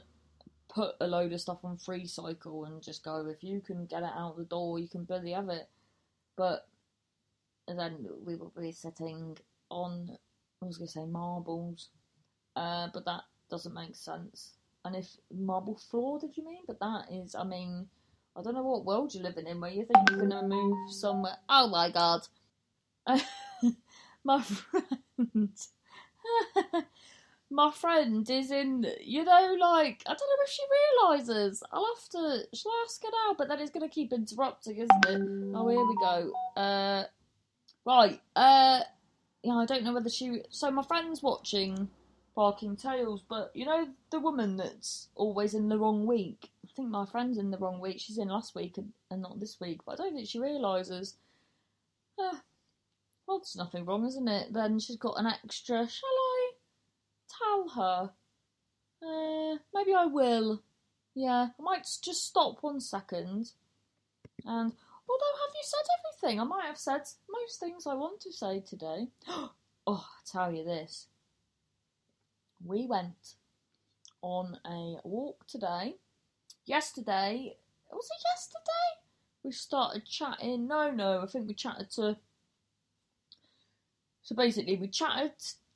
put 0.69 0.95
a 1.01 1.07
load 1.07 1.33
of 1.33 1.41
stuff 1.41 1.65
on 1.65 1.77
free 1.79 2.07
cycle 2.07 2.65
and 2.65 2.83
just 2.83 3.03
go, 3.05 3.27
if 3.27 3.43
you 3.43 3.61
can 3.61 3.87
get 3.87 4.03
it 4.03 4.11
out 4.15 4.37
the 4.37 4.45
door, 4.45 4.79
you 4.79 4.89
can 4.89 5.05
bloody 5.05 5.33
have 5.33 5.49
it. 5.49 5.69
But 6.37 6.69
then 7.67 8.07
we 8.25 8.37
will 8.37 8.53
be 8.59 8.73
sitting 8.73 9.37
on, 9.71 10.17
I 10.63 10.67
was 10.67 10.79
going 10.79 10.87
to 10.87 10.93
say 10.93 11.07
marbles, 11.07 11.89
uh, 12.55 12.89
but 12.93 13.05
that 13.07 13.23
doesn't 13.51 13.75
make 13.75 13.97
sense. 13.97 14.53
And 14.85 14.95
if 14.95 15.17
marble 15.35 15.77
floor, 15.77 16.19
did 16.21 16.37
you 16.37 16.45
mean? 16.47 16.63
But 16.67 16.81
that 16.81 17.07
is, 17.11 17.35
I 17.35 17.45
mean, 17.45 17.89
I 18.37 18.43
don't 18.43 18.55
know 18.55 18.63
what 18.63 18.85
world 18.85 19.15
you're 19.15 19.25
living 19.25 19.47
in 19.47 19.61
where 19.61 19.71
you 19.71 19.85
think 19.85 20.11
you're 20.11 20.19
going 20.19 20.31
to 20.31 20.43
move 20.43 20.93
somewhere. 20.93 21.37
Oh 21.49 21.69
my 21.69 21.91
god. 21.91 22.21
my 24.25 24.43
friend 24.43 25.59
my 27.51 27.71
friend 27.71 28.29
is 28.29 28.51
in, 28.51 28.87
you 29.01 29.25
know, 29.25 29.57
like, 29.59 30.03
I 30.07 30.11
don't 30.11 30.19
know 30.19 30.45
if 30.45 30.51
she 30.51 30.63
realises. 30.79 31.63
I'll 31.73 31.87
have 31.87 32.09
to, 32.11 32.47
shall 32.55 32.73
I 32.73 32.85
ask 32.87 33.03
her 33.03 33.09
now? 33.11 33.35
But 33.37 33.49
then 33.49 33.61
it's 33.61 33.71
going 33.71 33.89
to 33.89 33.95
keep 33.95 34.13
interrupting, 34.13 34.77
isn't 34.77 35.07
it? 35.07 35.55
Oh, 35.55 35.69
here 35.69 35.87
we 35.87 35.97
go. 35.97 36.33
Uh, 36.57 37.05
right, 37.87 38.21
uh, 38.37 38.81
yeah, 39.43 39.55
I 39.55 39.67
don't 39.67 39.85
know 39.85 39.95
whether 39.95 40.11
she. 40.11 40.43
So 40.51 40.71
my 40.71 40.83
friend's 40.83 41.23
watching 41.23 41.89
Barking 42.39 42.77
Tales, 42.77 43.25
but 43.29 43.51
you 43.53 43.65
know 43.65 43.89
the 44.11 44.21
woman 44.21 44.57
that's 44.57 45.09
always 45.17 45.55
in 45.55 45.69
the 45.69 45.77
wrong 45.77 46.07
week. 46.07 46.51
I 46.65 46.69
think 46.77 46.89
my 46.89 47.05
friend's 47.05 47.37
in 47.37 47.51
the 47.51 47.59
wrong 47.59 47.81
week. 47.81 47.99
She's 47.99 48.17
in 48.17 48.29
last 48.29 48.55
week 48.55 48.79
and, 48.79 48.93
and 49.11 49.23
not 49.23 49.41
this 49.41 49.59
week, 49.61 49.81
but 49.85 49.95
I 49.95 49.97
don't 49.97 50.15
think 50.15 50.29
she 50.29 50.39
realises. 50.39 51.17
Uh, 52.17 52.39
well, 53.27 53.41
there's 53.41 53.57
nothing 53.57 53.85
wrong, 53.85 54.07
isn't 54.07 54.29
it? 54.29 54.53
Then 54.53 54.79
she's 54.79 54.99
got 54.99 55.19
an 55.19 55.27
extra. 55.27 55.89
Shall 55.89 56.09
I 56.09 56.51
tell 57.41 57.69
her? 57.71 58.11
Uh, 59.03 59.59
maybe 59.75 59.93
I 59.93 60.07
will. 60.07 60.63
Yeah, 61.17 61.49
I 61.59 61.63
might 61.63 61.89
just 62.01 62.25
stop 62.25 62.59
one 62.61 62.79
second. 62.81 63.51
And 64.45 64.73
although, 65.09 65.37
have 65.41 65.55
you 65.57 65.65
said 65.65 65.89
everything? 65.99 66.41
I 66.41 66.45
might 66.45 66.67
have 66.67 66.79
said 66.79 67.01
most 67.29 67.59
things 67.59 67.85
I 67.85 67.95
want 67.95 68.21
to 68.21 68.33
say 68.33 68.61
today. 68.61 69.09
oh, 69.29 69.51
I 69.89 70.21
tell 70.25 70.53
you 70.53 70.63
this. 70.63 71.09
We 72.65 72.87
went 72.87 73.35
on 74.23 74.59
a 74.65 74.97
walk 75.05 75.47
today. 75.47 75.97
Yesterday, 76.67 77.57
was 77.91 78.09
it 78.11 78.25
yesterday? 78.35 79.09
We 79.43 79.53
started 79.53 80.05
chatting. 80.05 80.67
No, 80.67 80.91
no, 80.91 81.21
I 81.23 81.27
think 81.27 81.49
we 81.49 81.55
chatted 81.55 81.91
to. 81.93 82.17
So 84.23 84.35
basically, 84.35 84.77
we 84.77 84.89
chatted 84.89 85.33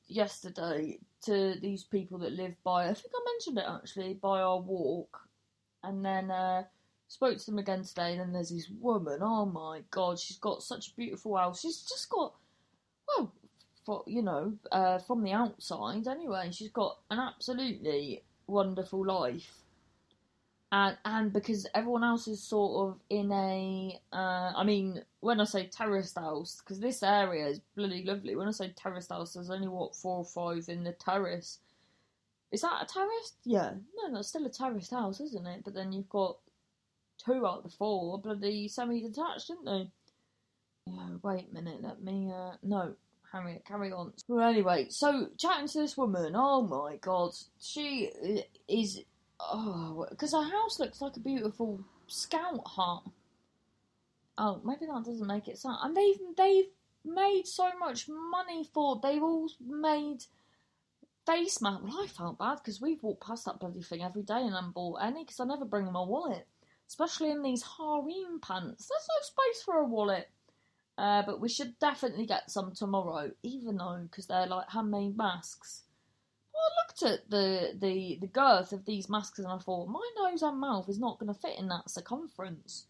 yesterday 0.07 0.99
to 1.25 1.55
these 1.61 1.83
people 1.83 2.19
that 2.19 2.33
live 2.33 2.55
by. 2.63 2.89
I 2.89 2.93
think 2.93 3.13
I 3.15 3.31
mentioned 3.33 3.57
it 3.57 3.65
actually 3.67 4.13
by 4.15 4.41
our 4.41 4.59
walk, 4.59 5.21
and 5.83 6.05
then 6.05 6.29
uh, 6.29 6.63
spoke 7.07 7.37
to 7.37 7.45
them 7.45 7.59
again 7.59 7.83
today. 7.83 8.11
And 8.11 8.19
then 8.19 8.33
there's 8.33 8.49
this 8.49 8.69
woman. 8.79 9.19
Oh 9.21 9.45
my 9.45 9.81
god, 9.89 10.19
she's 10.19 10.37
got 10.37 10.61
such 10.61 10.89
a 10.89 10.95
beautiful 10.95 11.35
house. 11.37 11.61
She's 11.61 11.81
just 11.81 12.09
got 12.09 12.35
for 13.85 14.03
you 14.07 14.21
know, 14.21 14.53
uh, 14.71 14.99
from 14.99 15.23
the 15.23 15.31
outside 15.31 16.07
anyway. 16.07 16.49
She's 16.51 16.71
got 16.71 16.97
an 17.09 17.19
absolutely 17.19 18.23
wonderful 18.47 19.05
life. 19.05 19.57
And, 20.71 20.97
and 21.05 21.31
because 21.31 21.67
everyone 21.75 22.03
else 22.03 22.27
is 22.27 22.41
sort 22.41 22.89
of 22.89 22.99
in 23.11 23.31
a, 23.31 23.99
uh, 24.11 24.53
I 24.55 24.63
mean, 24.63 25.03
when 25.19 25.39
I 25.39 25.43
say 25.43 25.67
terraced 25.67 26.17
house, 26.17 26.61
because 26.63 26.79
this 26.79 27.03
area 27.03 27.45
is 27.45 27.61
bloody 27.75 28.03
lovely. 28.03 28.35
When 28.35 28.47
I 28.47 28.51
say 28.51 28.73
terraced 28.75 29.11
house, 29.11 29.33
there's 29.33 29.51
only 29.51 29.67
what 29.67 29.95
four 29.95 30.17
or 30.17 30.25
five 30.25 30.69
in 30.69 30.83
the 30.83 30.93
terrace. 30.93 31.59
Is 32.51 32.61
that 32.61 32.81
a 32.81 32.91
terrace? 32.91 33.33
Yeah, 33.45 33.73
no, 33.95 34.15
that's 34.15 34.29
still 34.29 34.47
a 34.47 34.49
terraced 34.49 34.89
house, 34.89 35.19
isn't 35.19 35.45
it? 35.45 35.61
But 35.63 35.75
then 35.75 35.91
you've 35.91 36.09
got 36.09 36.37
two 37.23 37.45
out 37.45 37.59
of 37.59 37.63
the 37.65 37.69
four 37.69 38.19
bloody 38.19 38.67
semi-detached, 38.67 39.47
didn't 39.47 39.65
they? 39.65 39.91
Yeah, 40.87 41.09
wait 41.21 41.49
a 41.51 41.53
minute, 41.53 41.81
let 41.83 42.03
me, 42.03 42.31
uh, 42.33 42.53
no, 42.63 42.95
Harriet, 43.33 43.65
carry 43.65 43.91
on. 43.91 44.13
Well, 44.27 44.47
anyway, 44.47 44.87
so 44.89 45.27
chatting 45.37 45.67
to 45.69 45.79
this 45.79 45.97
woman, 45.97 46.33
oh 46.35 46.61
my 46.61 46.97
god, 46.97 47.31
she 47.59 48.11
is, 48.67 49.01
oh, 49.39 50.05
because 50.09 50.33
her 50.33 50.43
house 50.43 50.79
looks 50.79 51.01
like 51.01 51.17
a 51.17 51.19
beautiful 51.19 51.83
scout 52.07 52.61
hut. 52.65 53.01
Oh, 54.37 54.61
maybe 54.63 54.85
that 54.85 55.03
doesn't 55.03 55.27
make 55.27 55.47
it 55.47 55.57
sound. 55.57 55.79
And 55.81 55.97
they've 55.97 56.19
they've 56.37 56.69
made 57.03 57.47
so 57.47 57.69
much 57.79 58.07
money 58.07 58.63
for. 58.71 58.99
They've 59.01 59.21
all 59.21 59.49
made 59.59 60.25
face 61.25 61.61
mask. 61.61 61.83
Well, 61.83 62.03
I 62.03 62.07
felt 62.07 62.37
bad 62.37 62.57
because 62.57 62.81
we've 62.81 63.01
walked 63.01 63.25
past 63.25 63.45
that 63.45 63.59
bloody 63.59 63.81
thing 63.81 64.03
every 64.03 64.23
day 64.23 64.41
and 64.41 64.53
I 64.53 64.57
haven't 64.57 64.73
bought 64.73 65.03
any 65.03 65.23
because 65.23 65.39
I 65.39 65.45
never 65.45 65.65
bring 65.65 65.91
my 65.91 66.03
wallet, 66.03 66.47
especially 66.87 67.31
in 67.31 67.41
these 67.41 67.63
harem 67.63 68.39
pants. 68.41 68.87
There's 68.87 69.07
no 69.09 69.21
space 69.21 69.63
for 69.63 69.75
a 69.77 69.85
wallet. 69.85 70.29
Uh, 70.97 71.23
but 71.25 71.41
we 71.41 71.49
should 71.49 71.77
definitely 71.79 72.25
get 72.25 72.51
some 72.51 72.71
tomorrow, 72.71 73.31
even 73.41 73.77
though 73.77 74.01
because 74.03 74.27
they're 74.27 74.45
like 74.45 74.69
handmade 74.69 75.17
masks. 75.17 75.81
Well, 76.53 76.61
I 76.61 77.07
looked 77.09 77.19
at 77.19 77.29
the, 77.31 77.73
the 77.79 78.19
the 78.21 78.27
girth 78.27 78.71
of 78.73 78.85
these 78.85 79.09
masks 79.09 79.39
and 79.39 79.47
I 79.47 79.57
thought 79.57 79.87
my 79.87 80.07
nose 80.17 80.43
and 80.43 80.59
mouth 80.59 80.87
is 80.87 80.99
not 80.99 81.17
going 81.19 81.33
to 81.33 81.39
fit 81.39 81.57
in 81.57 81.67
that 81.69 81.89
circumference. 81.89 82.85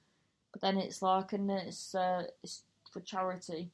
But 0.51 0.61
then 0.61 0.77
it's 0.77 1.01
like, 1.01 1.31
and 1.33 1.49
it's 1.49 1.95
uh, 1.95 2.25
it's 2.43 2.63
for 2.91 2.99
charity. 2.99 3.71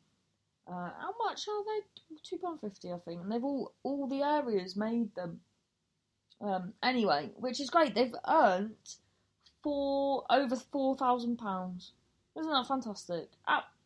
Uh, 0.67 0.91
how 0.99 1.13
much 1.25 1.47
are 1.47 1.63
they? 1.65 2.15
Two 2.23 2.37
pound 2.37 2.61
fifty, 2.61 2.91
I 2.91 2.97
think. 2.99 3.21
And 3.21 3.31
they've 3.31 3.43
all 3.43 3.73
all 3.81 4.07
the 4.07 4.21
areas 4.21 4.75
made 4.75 5.15
them. 5.15 5.41
Um, 6.39 6.73
anyway, 6.83 7.31
which 7.35 7.59
is 7.59 7.69
great. 7.71 7.95
They've 7.95 8.15
earned 8.27 8.75
for 9.63 10.23
over 10.29 10.55
four 10.55 10.95
thousand 10.95 11.37
pounds. 11.37 11.93
Isn't 12.37 12.51
that 12.51 12.67
fantastic? 12.67 13.29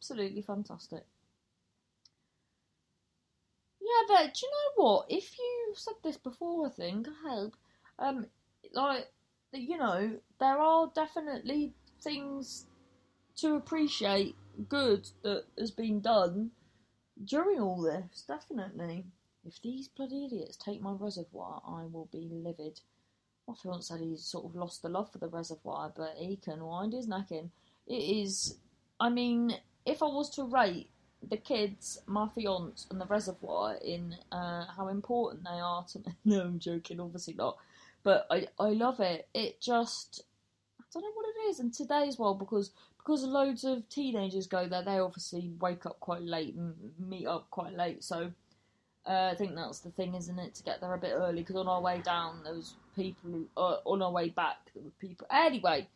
Absolutely 0.04 0.42
fantastic. 0.42 1.06
Yeah, 3.80 4.06
but 4.10 4.34
do 4.34 4.46
you 4.46 4.52
know 4.52 4.84
what? 4.84 5.06
If 5.08 5.40
you 5.40 5.74
said 5.78 5.94
this 6.04 6.18
before, 6.18 6.68
I 6.68 6.72
think 6.72 7.08
I 7.08 7.30
hope, 7.30 7.56
um, 7.98 8.26
like 8.74 9.08
you 9.54 9.78
know, 9.78 10.20
there 10.42 10.58
are 10.58 10.92
definitely 10.94 11.72
things 12.02 12.66
to 13.38 13.56
appreciate 13.56 14.36
good 14.68 15.08
that 15.22 15.46
has 15.58 15.72
been 15.72 16.02
done 16.02 16.52
during 17.24 17.62
all 17.62 17.82
this. 17.82 18.26
Definitely. 18.28 19.06
If 19.46 19.62
these 19.62 19.88
bloody 19.88 20.26
idiots 20.26 20.58
take 20.58 20.82
my 20.82 20.92
reservoir, 20.92 21.62
I 21.66 21.86
will 21.86 22.10
be 22.12 22.28
livid. 22.30 22.82
My 23.48 23.54
fiance 23.54 23.88
said 23.88 24.02
he's 24.02 24.26
sort 24.26 24.44
of 24.44 24.56
lost 24.56 24.82
the 24.82 24.90
love 24.90 25.14
for 25.14 25.20
the 25.20 25.30
reservoir, 25.30 25.94
but 25.96 26.16
he 26.18 26.36
can 26.36 26.66
wind 26.66 26.92
his 26.92 27.08
neck 27.08 27.32
in. 27.32 27.52
It 27.88 27.94
is, 27.94 28.58
I 29.00 29.08
mean, 29.08 29.54
if 29.86 30.02
I 30.02 30.08
was 30.08 30.30
to 30.32 30.44
rate 30.44 30.90
the 31.30 31.38
kids, 31.38 32.00
my 32.06 32.28
fiance, 32.28 32.88
and 32.92 33.00
the 33.00 33.06
reservoir 33.06 33.76
in 33.76 34.16
uh, 34.32 34.66
how 34.76 34.90
important 34.90 35.44
they 35.44 35.60
are 35.60 35.84
to 35.86 36.00
me, 36.00 36.06
no, 36.26 36.42
I'm 36.42 36.60
joking, 36.60 37.00
obviously 37.00 37.34
not. 37.34 37.58
But 38.04 38.28
I, 38.30 38.48
I 38.60 38.70
love 38.70 39.00
it. 39.00 39.28
It 39.34 39.62
just, 39.62 40.24
I 40.80 40.84
don't 40.94 41.04
know 41.04 41.12
what 41.14 41.26
it 41.28 41.50
is. 41.50 41.60
And 41.60 41.74
today 41.74 42.06
as 42.08 42.20
well, 42.20 42.34
because 42.34 42.72
because 42.98 43.24
loads 43.24 43.66
of 43.66 43.88
teenagers 43.90 44.48
go 44.48 44.68
there, 44.68 44.84
they 44.84 45.00
obviously 45.00 45.52
wake 45.60 45.86
up 45.86 46.00
quite 46.00 46.22
late 46.22 46.56
and 46.56 46.74
meet 46.98 47.28
up 47.28 47.50
quite 47.50 47.74
late. 47.76 48.02
So 48.02 48.32
uh, 49.06 49.30
I 49.32 49.36
think 49.36 49.56
that's 49.56 49.80
the 49.80 49.92
thing, 49.92 50.16
isn't 50.16 50.40
it? 50.40 50.56
To 50.56 50.64
get 50.64 50.80
there 50.80 50.94
a 50.94 50.98
bit 50.98 51.12
early, 51.14 51.42
because 51.42 51.58
on 51.58 51.68
our 51.68 51.82
way 51.82 52.02
down, 52.04 52.44
there 52.44 52.54
was 52.54 52.76
people 52.96 53.30
who, 53.30 53.48
uh, 53.58 53.78
on 53.86 54.02
our 54.02 54.12
way 54.12 54.30
back, 54.30 54.58
there 54.74 54.84
were 54.84 54.92
people. 55.02 55.28
Anyway, 55.30 55.88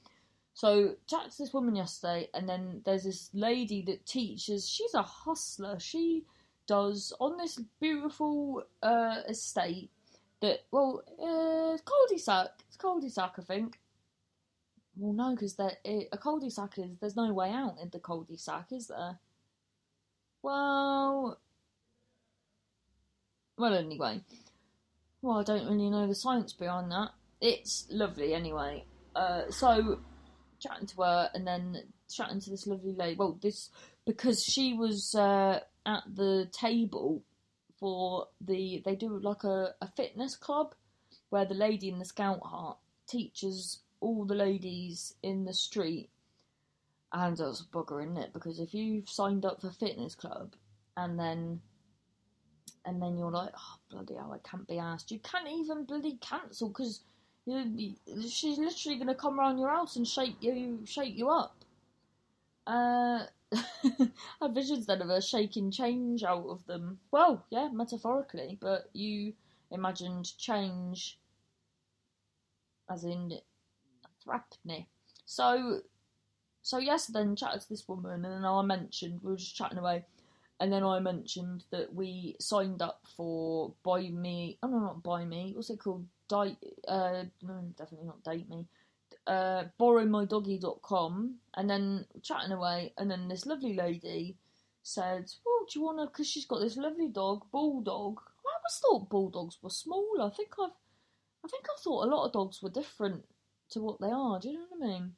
so 0.58 0.96
chat 1.06 1.30
to 1.30 1.38
this 1.38 1.54
woman 1.54 1.76
yesterday, 1.76 2.30
and 2.34 2.50
then 2.50 2.82
there's 2.84 3.04
this 3.04 3.30
lady 3.32 3.84
that 3.84 4.08
teaches. 4.08 4.68
She's 4.68 4.96
a 4.96 5.04
hustler. 5.04 5.78
She 5.80 6.24
does 6.66 7.14
on 7.20 7.38
this 7.38 7.60
beautiful 7.80 8.64
uh, 8.82 9.18
estate 9.30 9.92
that 10.42 10.62
well, 10.72 11.04
uh, 11.22 11.78
cul-de-sac. 11.86 12.48
It's 12.68 12.76
cul-de-sac, 12.76 13.36
I 13.38 13.42
think. 13.44 13.78
Well, 14.96 15.14
no, 15.14 15.36
because 15.36 15.56
a 15.60 16.18
cul-de-sac 16.18 16.80
is 16.80 16.98
there's 17.00 17.16
no 17.16 17.32
way 17.34 17.52
out 17.52 17.76
in 17.80 17.92
the 17.92 18.00
cul-de-sac, 18.00 18.72
is 18.72 18.88
there? 18.88 19.20
Well, 20.42 21.38
well, 23.60 23.76
anyway. 23.76 24.22
Well, 25.22 25.38
I 25.38 25.44
don't 25.44 25.68
really 25.68 25.92
know 25.92 26.08
the 26.08 26.16
science 26.16 26.52
behind 26.52 26.92
that. 26.92 27.10
It's 27.42 27.86
lovely, 27.92 28.34
anyway. 28.34 28.86
Uh, 29.16 29.52
so 29.52 30.00
chatting 30.60 30.88
to 30.88 31.02
her 31.02 31.30
and 31.34 31.46
then 31.46 31.84
chatting 32.10 32.40
to 32.42 32.50
this 32.50 32.68
lovely 32.68 32.94
lady. 32.94 33.16
Well, 33.18 33.38
this 33.42 33.70
because 34.06 34.44
she 34.44 34.74
was 34.74 35.16
uh, 35.16 35.60
at 35.86 36.04
the 36.14 36.50
table 36.52 37.24
for 37.80 38.28
the 38.42 38.82
they 38.86 38.96
do 38.96 39.20
like 39.20 39.44
a, 39.44 39.74
a 39.82 39.88
fitness 39.96 40.36
club 40.36 40.74
where 41.30 41.46
the 41.46 41.54
lady 41.54 41.90
in 41.90 42.00
the 42.00 42.06
scout 42.06 42.42
heart 42.44 42.78
teaches 43.08 43.80
all 44.00 44.26
the 44.26 44.36
ladies 44.36 45.14
in 45.24 45.46
the 45.46 45.54
street. 45.54 46.10
And 47.14 47.38
that's 47.38 47.62
a 47.62 47.64
bugger, 47.66 48.04
isn't 48.04 48.18
it? 48.18 48.34
Because 48.34 48.60
if 48.60 48.74
you've 48.74 49.10
signed 49.10 49.46
up 49.46 49.62
for 49.62 49.72
fitness 49.72 50.14
club 50.14 50.56
and 50.96 51.20
then 51.20 51.62
and 52.86 53.02
then 53.02 53.18
you're 53.18 53.32
like, 53.32 53.52
oh 53.56 53.76
bloody 53.90 54.16
hell, 54.16 54.34
I 54.34 54.50
can't 54.50 54.68
be 54.68 54.80
asked. 54.80 55.12
You 55.12 55.20
can't 55.20 55.48
even 55.48 55.86
bloody 55.86 56.18
cancel 56.22 56.70
because 56.70 57.02
she's 57.48 58.58
literally 58.58 58.98
going 58.98 59.08
to 59.08 59.16
come 59.16 59.40
around 59.40 59.58
your 59.58 59.70
house 59.70 59.96
and 59.96 60.08
shake 60.08 60.36
you, 60.42 60.80
shake 60.86 61.18
you 61.18 61.30
up. 61.30 61.56
Uh, 62.66 63.26
I 63.54 64.48
visions 64.50 64.86
then 64.86 65.02
of 65.02 65.08
her 65.08 65.22
shaking 65.22 65.72
change 65.72 66.24
out 66.24 66.46
of 66.48 66.66
them. 66.66 67.00
Well, 67.12 67.46
yeah, 67.50 67.70
metaphorically, 67.72 68.58
but 68.60 68.90
you 68.94 69.34
imagined 69.72 70.38
change 70.38 71.18
as 72.90 73.04
in 73.06 73.40
threatening. 74.24 74.86
So, 75.26 75.82
so 76.62 76.78
yes, 76.78 77.08
then 77.08 77.36
chatted 77.36 77.62
to 77.62 77.70
this 77.70 77.88
woman, 77.88 78.26
and 78.26 78.26
then 78.26 78.46
I 78.46 78.62
mentioned 78.62 79.22
we 79.24 79.32
were 79.32 79.38
just 79.38 79.56
chatting 79.56 79.78
away, 79.78 80.06
and 80.60 80.72
then 80.72 80.84
I 80.84 81.00
mentioned 81.00 81.64
that 81.72 81.94
we 81.94 82.36
signed 82.40 82.82
up 82.82 83.02
for 83.16 83.74
Buy 83.84 84.10
Me. 84.10 84.58
Oh 84.62 84.68
no, 84.68 84.80
not 84.80 85.04
Buy 85.04 85.24
Me. 85.24 85.54
What's 85.56 85.70
it 85.70 85.80
called? 85.80 86.06
Uh, 86.32 87.24
no, 87.42 87.74
definitely 87.78 88.08
not 88.08 88.24
date 88.24 88.50
me, 88.50 88.68
uh, 89.26 89.66
borrowmydoggy.com, 89.80 91.36
and 91.56 91.70
then 91.70 92.06
chatting 92.22 92.52
away, 92.52 92.94
and 92.98 93.10
then 93.10 93.28
this 93.28 93.46
lovely 93.46 93.74
lady 93.74 94.38
said, 94.84 95.32
"Well, 95.46 95.66
do 95.66 95.80
you 95.80 95.86
want 95.86 96.00
to?" 96.00 96.06
Because 96.08 96.28
she's 96.28 96.46
got 96.46 96.60
this 96.60 96.78
lovely 96.78 97.10
dog, 97.10 97.46
bulldog. 97.52 98.20
I 98.46 98.56
always 98.56 98.80
thought 98.80 99.10
bulldogs 99.10 99.58
were 99.62 99.70
small. 99.70 100.22
I 100.22 100.30
think 100.30 100.54
I've, 100.60 100.72
I 101.44 101.48
think 101.50 101.66
I 101.70 101.82
thought 101.82 102.06
a 102.06 102.10
lot 102.10 102.26
of 102.26 102.34
dogs 102.34 102.62
were 102.62 102.70
different 102.70 103.26
to 103.72 103.82
what 103.82 104.00
they 104.00 104.12
are. 104.12 104.40
Do 104.40 104.50
you 104.50 104.54
know 104.56 104.66
what 104.70 104.86
I 104.86 104.88
mean? 104.88 105.16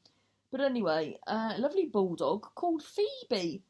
But 0.52 0.62
anyway, 0.62 1.20
uh, 1.28 1.54
a 1.56 1.60
lovely 1.60 1.86
bulldog 1.86 2.48
called 2.56 2.84
Phoebe. 2.84 3.64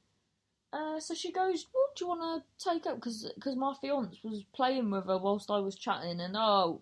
Uh, 0.72 1.00
so 1.00 1.13
she 1.13 1.31
goes, 1.31 1.65
"Well, 1.74 1.89
do 1.96 2.05
you 2.05 2.10
want 2.10 2.43
to 2.43 2.69
take 2.69 2.86
up?" 2.86 2.96
Because 2.96 3.34
my 3.58 3.74
fiance 3.74 4.19
was 4.24 4.43
playing 4.53 4.89
with 4.91 5.08
her 5.08 5.17
whilst 5.17 5.51
I 5.51 5.60
was 5.60 5.75
chatting, 5.75 6.22
and 6.22 6.36
oh, 6.38 6.81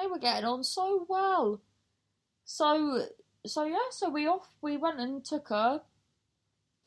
they 0.00 0.06
were 0.06 0.18
getting 0.18 0.44
on 0.44 0.64
so 0.64 1.06
well. 1.08 1.60
So 2.44 3.06
so 3.46 3.64
yeah, 3.64 3.90
so 3.90 4.08
we 4.10 4.26
off 4.26 4.48
we 4.60 4.76
went 4.76 5.00
and 5.00 5.24
took 5.24 5.48
her 5.48 5.82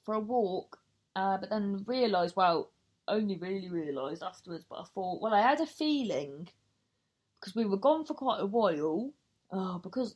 for 0.04 0.16
a 0.16 0.20
walk, 0.20 0.80
uh, 1.16 1.38
but 1.38 1.50
then 1.50 1.84
realised, 1.88 2.36
well, 2.36 2.72
only 3.08 3.38
really 3.38 3.70
realised 3.70 4.24
afterwards, 4.24 4.66
but 4.70 4.80
I 4.80 4.84
thought, 4.94 5.22
well, 5.22 5.34
I 5.34 5.42
had 5.42 5.62
a 5.62 5.66
feeling 5.66 6.50
because 7.40 7.56
we 7.56 7.66
were 7.66 7.78
gone 7.78 8.06
for 8.06 8.14
quite 8.14 8.42
a 8.42 8.46
while. 8.46 9.12
Oh, 9.52 9.80
because 9.80 10.16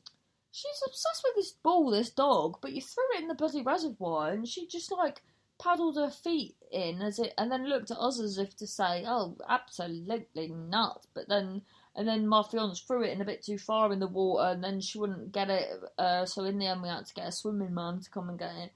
she's 0.52 0.82
obsessed 0.86 1.24
with 1.24 1.36
this 1.36 1.52
ball, 1.52 1.92
this 1.92 2.10
dog, 2.10 2.58
but 2.62 2.74
you 2.74 2.82
threw 2.82 3.04
it 3.16 3.22
in 3.22 3.28
the 3.28 3.36
bloody 3.36 3.62
reservoir 3.62 4.32
and 4.32 4.48
she 4.48 4.68
just 4.68 4.92
like 4.92 5.22
paddled 5.60 5.96
her 5.96 6.10
feet 6.10 6.56
in 6.72 7.02
as 7.02 7.20
it 7.20 7.34
and 7.38 7.52
then 7.52 7.70
looked 7.70 7.92
at 7.92 7.98
us 7.98 8.20
as 8.20 8.38
if 8.38 8.56
to 8.58 8.68
say, 8.68 9.04
Oh, 9.06 9.38
absolutely 9.48 10.50
not. 10.50 11.06
But 11.14 11.30
then 11.30 11.62
and 11.98 12.08
then 12.08 12.28
my 12.28 12.44
fiance 12.44 12.84
threw 12.88 13.04
it 13.04 13.12
in 13.12 13.22
a 13.22 13.26
bit 13.26 13.44
too 13.44 13.58
far 13.58 13.92
in 13.92 14.00
the 14.00 14.08
water 14.08 14.52
and 14.52 14.64
then 14.64 14.80
she 14.80 15.00
wouldn't 15.00 15.32
get 15.34 15.50
it 15.50 15.68
uh, 15.98 16.26
so 16.26 16.46
in 16.46 16.60
the 16.60 16.68
end 16.68 16.82
we 16.82 16.88
had 16.88 17.06
to 17.06 17.14
get 17.14 17.28
a 17.28 17.32
swimming 17.32 17.74
man 17.74 18.00
to 18.00 18.10
come 18.10 18.30
and 18.30 18.40
get 18.40 18.56
it. 18.56 18.72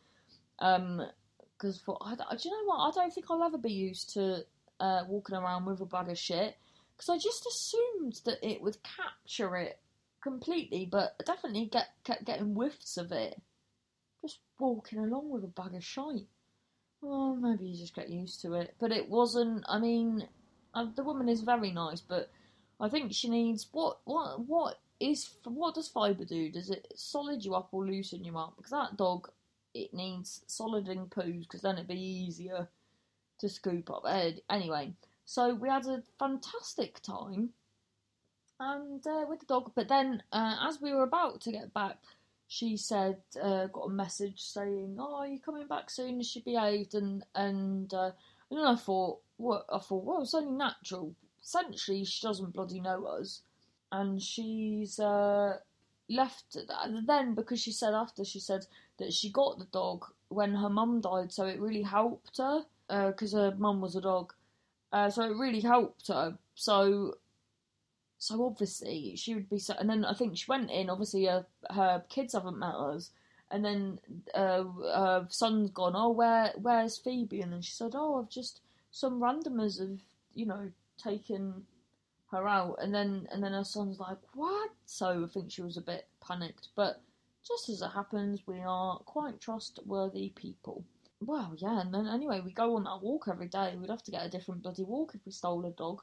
Um 0.60 1.02
because 1.62 1.80
for 1.80 1.98
I, 2.02 2.16
do 2.16 2.50
you 2.50 2.52
know 2.52 2.66
what? 2.66 2.88
I 2.88 2.92
don't 2.92 3.14
think 3.14 3.28
I'll 3.30 3.44
ever 3.44 3.58
be 3.58 3.72
used 3.72 4.14
to 4.14 4.44
uh, 4.80 5.04
walking 5.08 5.36
around 5.36 5.66
with 5.66 5.80
a 5.80 5.86
bag 5.86 6.10
of 6.10 6.18
shit 6.18 6.58
because 6.98 7.10
I 7.10 7.18
just 7.18 7.46
assumed 7.46 8.20
that 8.26 8.40
it 8.42 8.62
would 8.62 8.78
capture 8.82 9.56
it 9.56 9.80
completely, 10.24 10.88
but 10.92 11.16
definitely 11.26 11.66
get 11.66 11.90
kept 12.04 12.26
getting 12.26 12.56
whiffs 12.56 12.98
of 12.98 13.12
it. 13.12 13.40
Just 14.22 14.40
walking 14.60 15.00
along 15.00 15.30
with 15.30 15.44
a 15.44 15.48
bag 15.48 15.76
of 15.76 15.84
shite. 15.84 16.28
Well, 17.02 17.36
maybe 17.36 17.66
you 17.66 17.78
just 17.78 17.96
get 17.96 18.10
used 18.10 18.42
to 18.42 18.54
it, 18.54 18.76
but 18.80 18.92
it 18.92 19.10
wasn't. 19.10 19.64
I 19.68 19.80
mean, 19.80 20.28
uh, 20.74 20.88
the 20.96 21.04
woman 21.04 21.30
is 21.30 21.42
very 21.42 21.72
nice, 21.72 22.02
but 22.02 22.30
I 22.82 22.90
think 22.90 23.14
she 23.14 23.30
needs 23.30 23.68
what 23.72 24.00
what 24.06 24.40
what 24.48 24.80
is 25.00 25.30
what 25.44 25.76
does 25.76 25.88
fibre 25.88 26.26
do? 26.26 26.52
Does 26.52 26.70
it 26.70 26.92
solid 26.96 27.46
you 27.46 27.56
up 27.56 27.70
or 27.72 27.86
loosen 27.86 28.26
you 28.26 28.38
up? 28.38 28.56
Because 28.58 28.72
that 28.72 28.98
dog 28.98 29.30
it 29.74 29.94
needs 29.94 30.42
soliding 30.48 31.06
poos 31.06 31.44
because 31.44 31.62
then 31.62 31.76
it'd 31.76 31.88
be 31.88 31.96
easier 31.96 32.68
to 33.40 33.50
scoop 33.50 33.90
up. 33.90 34.04
Anyway, 34.50 34.94
so 35.26 35.54
we 35.54 35.70
had 35.70 35.86
a 35.86 36.04
fantastic 36.20 37.02
time 37.02 37.52
and 38.62 39.06
uh, 39.08 39.26
with 39.28 39.40
the 39.40 39.46
dog. 39.46 39.72
But 39.76 39.90
then, 39.90 40.24
uh, 40.32 40.58
as 40.68 40.80
we 40.82 40.94
were 40.94 41.04
about 41.04 41.42
to 41.42 41.52
get 41.52 41.74
back, 41.74 41.98
she 42.48 42.78
said, 42.78 43.18
uh, 43.42 43.68
got 43.68 43.88
a 43.88 43.90
message 43.90 44.42
saying, 44.42 44.98
"Oh, 45.00 45.16
are 45.16 45.28
you 45.28 45.40
coming 45.40 45.68
back 45.68 45.90
soon?" 45.90 46.22
She 46.22 46.42
behaved, 46.42 46.94
and 46.96 47.24
and 47.36 47.94
uh, 47.94 48.12
and 48.50 48.60
then 48.60 48.66
I 48.66 48.76
thought, 48.76 49.20
what? 49.38 49.66
I 49.72 49.80
thought, 49.80 50.04
well, 50.04 50.22
it's 50.22 50.34
only 50.34 50.52
natural. 50.52 51.16
Essentially, 51.44 52.04
she 52.06 52.26
doesn't 52.26 52.54
bloody 52.54 52.80
know 52.80 53.06
us, 53.06 53.42
and 53.92 54.22
she's 54.22 55.00
uh, 55.00 55.58
left. 56.10 56.58
Then 57.08 57.34
because 57.34 57.60
she 57.60 57.72
said 57.72 57.94
after 57.94 58.24
she 58.24 58.40
said 58.40 58.66
that 58.98 59.14
she 59.14 59.32
got 59.32 59.58
the 59.58 59.66
dog 59.66 60.06
when 60.30 60.56
her 60.56 60.70
mum 60.70 61.02
died, 61.02 61.32
so 61.32 61.46
it 61.46 61.60
really 61.60 61.82
helped 61.82 62.38
her 62.38 62.64
because 62.88 63.34
uh, 63.34 63.52
her 63.52 63.56
mum 63.58 63.82
was 63.82 63.96
a 63.96 64.02
dog. 64.02 64.34
Uh, 64.92 65.10
so 65.10 65.24
it 65.24 65.36
really 65.38 65.62
helped 65.62 66.08
her. 66.10 66.38
So, 66.56 67.18
so 68.18 68.46
obviously 68.46 69.16
she 69.16 69.34
would 69.34 69.50
be 69.50 69.58
so. 69.58 69.74
And 69.80 69.90
then 69.90 70.06
I 70.06 70.14
think 70.14 70.38
she 70.38 70.46
went 70.48 70.70
in. 70.70 70.90
Obviously, 70.90 71.26
her, 71.26 71.46
her 71.70 72.04
kids 72.10 72.34
haven't 72.34 72.60
met 72.60 72.76
us. 72.76 73.12
And 73.50 73.66
then 73.66 74.00
uh, 74.34 74.64
her 74.64 75.28
son's 75.30 75.72
gone. 75.72 75.94
Oh, 75.96 76.12
where 76.12 76.54
where's 76.56 76.98
Phoebe? 76.98 77.42
And 77.42 77.54
then 77.54 77.62
she 77.62 77.72
said, 77.72 77.92
Oh, 77.96 78.20
I've 78.20 78.30
just 78.30 78.62
some 78.92 79.20
randomers 79.20 79.80
have 79.80 80.00
you 80.34 80.46
know 80.46 80.72
taken 81.02 81.66
her 82.32 82.48
out. 82.48 82.78
And 82.82 82.94
then 82.94 83.28
and 83.32 83.44
then 83.44 83.54
her 83.54 83.64
son's 83.64 84.00
like, 84.00 84.18
What? 84.34 84.72
So 84.86 85.24
I 85.24 85.28
think 85.28 85.52
she 85.52 85.62
was 85.62 85.78
a 85.78 85.82
bit 85.82 86.08
panicked, 86.26 86.70
but 86.76 87.02
just 87.48 87.70
as 87.70 87.82
it 87.82 87.90
happens, 87.90 88.42
we 88.46 88.60
are 88.60 89.00
quite 89.00 89.42
trustworthy 89.42 90.30
people. 90.30 90.84
Well, 91.20 91.54
yeah, 91.58 91.82
and 91.82 91.94
then 91.94 92.08
anyway, 92.08 92.42
we 92.44 92.52
go 92.52 92.76
on 92.76 92.84
that 92.86 93.02
walk 93.02 93.28
every 93.30 93.48
day. 93.48 93.76
We'd 93.78 93.90
have 93.90 94.04
to 94.04 94.12
get 94.12 94.26
a 94.26 94.30
different 94.30 94.64
bloody 94.64 94.84
walk 94.84 95.14
if 95.14 95.22
we 95.26 95.32
stole 95.32 95.66
a 95.66 95.72
dog. 95.72 96.02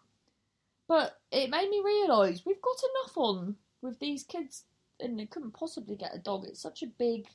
But 0.87 1.19
it 1.31 1.51
made 1.51 1.69
me 1.69 1.83
realise 1.85 2.47
we've 2.47 2.63
got 2.63 2.83
enough 2.83 3.17
on 3.17 3.57
with 3.83 3.99
these 3.99 4.23
kids, 4.23 4.65
and 5.01 5.19
they 5.19 5.27
couldn't 5.27 5.53
possibly 5.53 5.97
get 5.97 6.15
a 6.15 6.19
dog. 6.19 6.45
It's 6.45 6.63
such 6.63 6.83
a 6.83 6.87
big. 6.87 7.27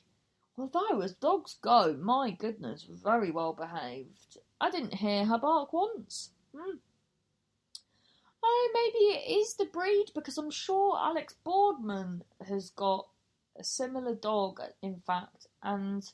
well, 0.56 0.70
Although, 0.74 1.02
as 1.02 1.12
dogs 1.12 1.56
go, 1.60 1.96
my 2.00 2.30
goodness, 2.30 2.84
very 2.84 3.30
well 3.30 3.52
behaved. 3.52 4.38
I 4.60 4.70
didn't 4.70 4.94
hear 4.94 5.24
her 5.24 5.38
bark 5.38 5.72
once. 5.72 6.30
Hmm. 6.56 6.76
Oh, 8.46 8.70
maybe 8.74 9.18
it 9.18 9.40
is 9.40 9.54
the 9.54 9.64
breed 9.64 10.10
because 10.14 10.36
I'm 10.36 10.50
sure 10.50 10.98
Alex 10.98 11.34
Boardman 11.44 12.24
has 12.46 12.68
got 12.68 13.06
a 13.58 13.64
similar 13.64 14.14
dog, 14.14 14.60
in 14.82 14.96
fact, 14.96 15.46
and 15.62 16.04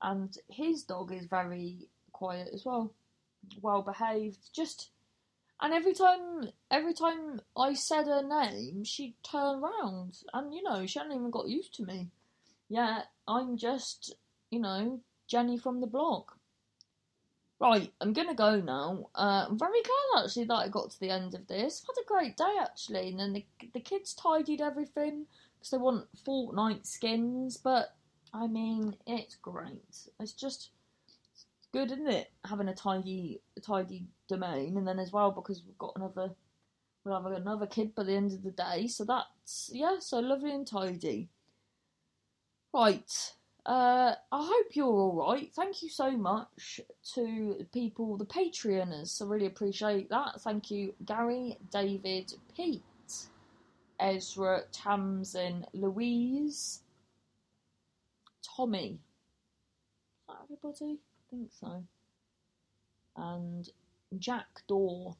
and 0.00 0.34
his 0.48 0.82
dog 0.82 1.12
is 1.12 1.26
very 1.26 1.88
quiet 2.12 2.48
as 2.54 2.64
well, 2.64 2.94
well 3.60 3.82
behaved. 3.82 4.38
Just 4.54 4.88
and 5.60 5.74
every 5.74 5.92
time, 5.92 6.48
every 6.70 6.94
time 6.94 7.42
I 7.54 7.74
said 7.74 8.06
her 8.06 8.22
name, 8.22 8.82
she'd 8.84 9.14
turn 9.22 9.60
round, 9.60 10.22
and 10.32 10.54
you 10.54 10.62
know 10.62 10.86
she 10.86 10.98
hadn't 10.98 11.14
even 11.14 11.30
got 11.30 11.48
used 11.48 11.74
to 11.74 11.84
me. 11.84 12.08
Yeah, 12.70 13.02
I'm 13.28 13.58
just 13.58 14.14
you 14.50 14.58
know 14.58 15.00
Jenny 15.26 15.58
from 15.58 15.82
the 15.82 15.86
block. 15.86 16.38
Right, 17.62 17.92
I'm 18.00 18.12
gonna 18.12 18.34
go 18.34 18.60
now. 18.60 19.08
Uh, 19.14 19.46
I'm 19.48 19.56
very 19.56 19.82
glad 19.82 20.24
actually 20.24 20.46
that 20.46 20.54
I 20.54 20.68
got 20.68 20.90
to 20.90 20.98
the 20.98 21.10
end 21.10 21.36
of 21.36 21.46
this. 21.46 21.80
I've 21.80 21.94
had 21.94 22.02
a 22.02 22.08
great 22.08 22.36
day 22.36 22.56
actually, 22.60 23.10
and 23.10 23.20
then 23.20 23.32
the 23.32 23.46
the 23.72 23.78
kids 23.78 24.14
tidied 24.14 24.60
everything 24.60 25.26
because 25.54 25.70
they 25.70 25.76
want 25.76 26.08
Fortnite 26.26 26.84
skins. 26.84 27.56
But 27.56 27.94
I 28.34 28.48
mean, 28.48 28.96
it's 29.06 29.36
great. 29.36 30.08
It's 30.18 30.32
just 30.32 30.70
good, 31.72 31.92
isn't 31.92 32.08
it? 32.08 32.32
Having 32.44 32.66
a 32.66 32.74
tidy, 32.74 33.40
a 33.56 33.60
tidy 33.60 34.06
domain, 34.28 34.76
and 34.76 34.88
then 34.88 34.98
as 34.98 35.12
well 35.12 35.30
because 35.30 35.62
we've 35.64 35.78
got 35.78 35.92
another, 35.94 36.34
we'll 37.04 37.22
have 37.22 37.30
another 37.30 37.68
kid 37.68 37.94
by 37.94 38.02
the 38.02 38.16
end 38.16 38.32
of 38.32 38.42
the 38.42 38.50
day. 38.50 38.88
So 38.88 39.04
that's 39.04 39.70
yeah, 39.72 40.00
so 40.00 40.18
lovely 40.18 40.50
and 40.50 40.66
tidy. 40.66 41.28
Right. 42.74 43.34
Uh, 43.64 44.14
I 44.32 44.44
hope 44.44 44.74
you're 44.74 44.86
all 44.88 45.14
right. 45.14 45.48
Thank 45.54 45.82
you 45.82 45.88
so 45.88 46.10
much 46.10 46.80
to 47.14 47.64
people, 47.72 48.16
the 48.16 48.24
Patreoners. 48.24 49.22
I 49.22 49.26
really 49.26 49.46
appreciate 49.46 50.10
that. 50.10 50.40
Thank 50.40 50.70
you, 50.70 50.94
Gary, 51.04 51.56
David, 51.70 52.32
Pete, 52.56 52.82
Ezra, 54.00 54.62
Tamsin, 54.72 55.64
Louise, 55.74 56.80
Tommy. 58.56 58.98
Is 58.98 60.26
that 60.26 60.36
everybody? 60.42 60.98
I 60.98 61.30
think 61.30 61.50
so. 61.52 61.84
And 63.16 63.68
Jack 64.18 64.62
Daw. 64.66 65.14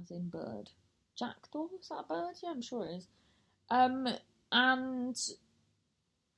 As 0.00 0.10
in 0.12 0.28
bird. 0.28 0.70
Jack 1.18 1.50
Daw? 1.52 1.66
Is 1.80 1.88
that 1.88 2.04
a 2.04 2.08
bird? 2.08 2.34
Yeah, 2.40 2.50
I'm 2.50 2.62
sure 2.62 2.86
it 2.86 2.98
is. 2.98 3.08
Um, 3.68 4.06
and 4.52 5.16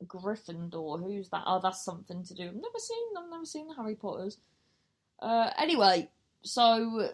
Gryffindor. 0.07 1.03
Who's 1.03 1.29
that? 1.31 1.45
Oh, 1.47 1.61
that's 1.63 1.85
something 1.85 2.25
to 2.25 2.35
do. 2.35 2.49
I've 2.49 2.55
never 2.55 2.79
seen. 2.79 3.05
I've 3.17 3.31
never 3.31 3.45
seen 3.45 3.69
the 3.69 3.75
Harry 3.75 3.95
Potters. 3.95 4.39
Uh, 5.21 5.51
anyway, 5.59 6.11
so 6.43 7.11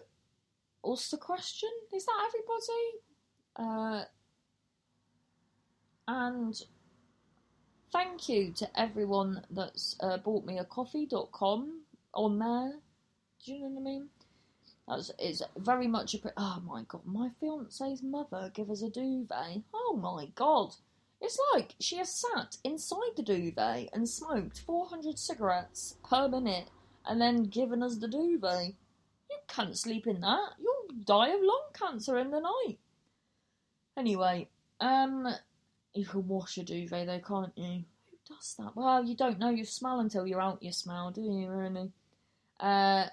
what's 0.81 1.09
the 1.09 1.17
question? 1.17 1.69
Is 1.93 2.05
that 2.05 2.27
everybody? 2.27 2.91
Uh, 3.55 4.03
and 6.07 6.61
thank 7.91 8.29
you 8.29 8.51
to 8.53 8.79
everyone 8.79 9.43
that's 9.49 9.95
uh, 10.01 10.17
bought 10.17 10.45
me 10.45 10.59
a 10.59 10.65
coffee.com 10.65 11.81
on 12.13 12.39
there. 12.39 12.73
Do 13.43 13.53
you 13.53 13.61
know 13.61 13.69
what 13.69 13.81
I 13.81 13.83
mean? 13.83 14.09
That's 14.87 15.11
it's 15.17 15.41
very 15.57 15.87
much 15.87 16.13
a. 16.13 16.19
Oh 16.37 16.61
my 16.65 16.83
god, 16.87 17.01
my 17.05 17.29
fiance's 17.39 18.03
mother 18.03 18.51
give 18.53 18.69
us 18.69 18.83
a 18.83 18.89
duvet. 18.89 19.63
Oh 19.73 19.99
my 20.01 20.27
god. 20.35 20.75
It's 21.21 21.39
like 21.53 21.75
she 21.79 21.97
has 21.97 22.13
sat 22.13 22.57
inside 22.63 23.15
the 23.15 23.23
duvet 23.23 23.89
and 23.93 24.07
smoked 24.07 24.59
400 24.59 25.17
cigarettes 25.17 25.95
per 26.07 26.27
minute 26.27 26.69
and 27.05 27.21
then 27.21 27.43
given 27.43 27.81
us 27.81 27.97
the 27.97 28.07
duvet. 28.07 28.73
You 29.29 29.37
can't 29.47 29.77
sleep 29.77 30.07
in 30.07 30.21
that. 30.21 30.51
You'll 30.59 30.99
die 31.03 31.29
of 31.29 31.41
lung 31.41 31.69
cancer 31.73 32.17
in 32.17 32.31
the 32.31 32.39
night. 32.39 32.77
Anyway, 33.97 34.49
um, 34.79 35.27
you 35.93 36.05
can 36.05 36.27
wash 36.27 36.57
a 36.57 36.63
duvet 36.63 37.07
though, 37.07 37.19
can't 37.19 37.53
you? 37.55 37.85
Who 38.11 38.35
does 38.35 38.55
that? 38.59 38.75
Well, 38.75 39.03
you 39.03 39.15
don't 39.15 39.39
know 39.39 39.49
your 39.49 39.65
smell 39.65 39.99
until 39.99 40.27
you're 40.27 40.41
out 40.41 40.61
your 40.61 40.73
smell, 40.73 41.11
do 41.11 41.21
you, 41.21 41.49
really? 41.49 41.91
Uh, 42.59 43.05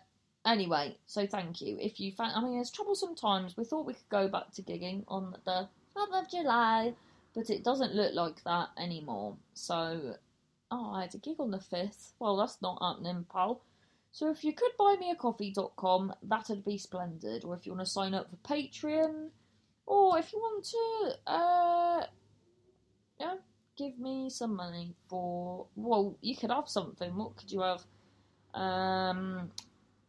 anyway, 0.44 0.96
so 1.06 1.26
thank 1.26 1.60
you. 1.60 1.78
If 1.80 2.00
you 2.00 2.12
found, 2.12 2.32
I 2.34 2.42
mean, 2.42 2.60
it's 2.60 2.70
trouble 2.70 2.94
sometimes. 2.94 3.56
We 3.56 3.64
thought 3.64 3.86
we 3.86 3.94
could 3.94 4.08
go 4.10 4.28
back 4.28 4.52
to 4.54 4.62
gigging 4.62 5.04
on 5.08 5.36
the 5.44 5.68
12th 5.96 6.22
of 6.22 6.30
July, 6.30 6.94
but 7.34 7.50
it 7.50 7.64
doesn't 7.64 7.94
look 7.94 8.14
like 8.14 8.42
that 8.44 8.68
anymore. 8.78 9.36
So, 9.54 10.14
oh, 10.70 10.92
I 10.94 11.02
had 11.02 11.14
a 11.14 11.18
gig 11.18 11.36
on 11.38 11.50
the 11.50 11.58
5th. 11.58 12.12
Well, 12.18 12.36
that's 12.36 12.60
not 12.60 12.78
happening, 12.82 13.26
pal. 13.32 13.62
So 14.10 14.30
if 14.30 14.44
you 14.44 14.52
could 14.52 14.72
buy 14.78 14.96
me 15.00 15.10
a 15.10 15.14
coffee.com, 15.14 16.14
that'd 16.22 16.64
be 16.64 16.76
splendid. 16.76 17.44
Or 17.44 17.54
if 17.54 17.64
you 17.64 17.72
want 17.72 17.86
to 17.86 17.90
sign 17.90 18.12
up 18.12 18.28
for 18.28 18.36
Patreon, 18.36 19.30
or 19.86 20.18
if 20.18 20.32
you 20.32 20.38
want 20.38 20.64
to, 20.64 21.30
uh, 21.32 22.06
yeah, 23.18 23.34
give 23.76 23.98
me 23.98 24.28
some 24.28 24.54
money 24.54 24.94
for. 25.08 25.66
Well, 25.76 26.16
you 26.20 26.36
could 26.36 26.50
have 26.50 26.68
something. 26.68 27.16
What 27.16 27.36
could 27.36 27.50
you 27.50 27.62
have? 27.62 27.82
Um, 28.54 29.50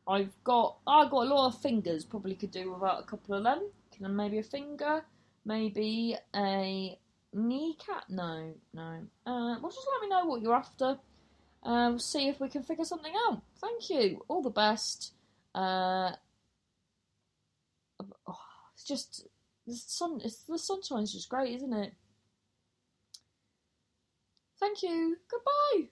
I've 0.05 0.36
got. 0.43 0.77
I 0.86 1.05
got 1.05 1.25
a 1.25 1.33
lot 1.33 1.47
of 1.47 1.62
fingers. 1.62 2.03
Probably 2.03 2.36
could 2.36 2.51
do 2.51 2.73
without 2.73 3.01
a 3.01 3.05
couple 3.05 3.36
of 3.36 3.43
them. 3.43 3.69
Can 3.95 4.15
maybe 4.15 4.39
a 4.39 4.43
finger, 4.43 5.05
maybe 5.45 6.17
a 6.36 6.97
kneecap. 7.33 8.05
No, 8.09 8.53
no. 8.73 9.07
Uh, 9.25 9.57
well, 9.59 9.71
just 9.71 9.87
let 9.93 10.01
me 10.01 10.09
know 10.09 10.25
what 10.25 10.41
you're 10.41 10.55
after. 10.55 10.97
Uh, 11.63 11.89
we'll 11.89 11.99
see 11.99 12.27
if 12.27 12.39
we 12.39 12.49
can 12.49 12.63
figure 12.63 12.85
something 12.85 13.13
out. 13.27 13.41
Thank 13.59 13.89
you. 13.89 14.23
All 14.27 14.41
the 14.41 14.49
best. 14.49 15.13
Uh, 15.55 16.11
oh, 18.27 18.39
it's 18.73 18.83
just 18.83 19.27
the 19.65 19.75
sun. 19.75 20.19
It's 20.23 20.43
the 20.43 20.57
sunshine's 20.57 21.13
just 21.13 21.29
great, 21.29 21.55
isn't 21.55 21.73
it? 21.73 21.93
Thank 24.59 24.83
you. 24.83 25.17
Goodbye. 25.29 25.89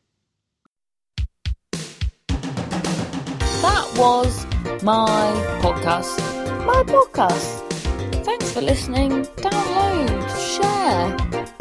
That 3.61 3.93
was 3.95 4.45
my 4.83 5.59
podcast. 5.61 6.17
My 6.65 6.83
podcast. 6.83 8.23
Thanks 8.23 8.51
for 8.51 8.61
listening. 8.61 9.25
Download, 9.37 10.29
share, 10.55 11.15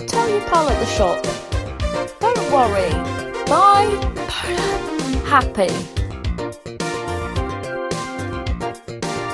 tell 0.08 0.28
your 0.28 0.40
pal 0.50 0.68
at 0.68 0.78
the 0.80 0.86
shop. 0.86 1.22
Don't 2.20 2.52
worry. 2.52 2.90
Bye. 3.46 3.90
Happy. 5.32 5.70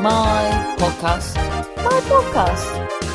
My 0.03 0.43
podcast. 0.79 1.37
My 1.87 1.99
podcast. 2.11 3.06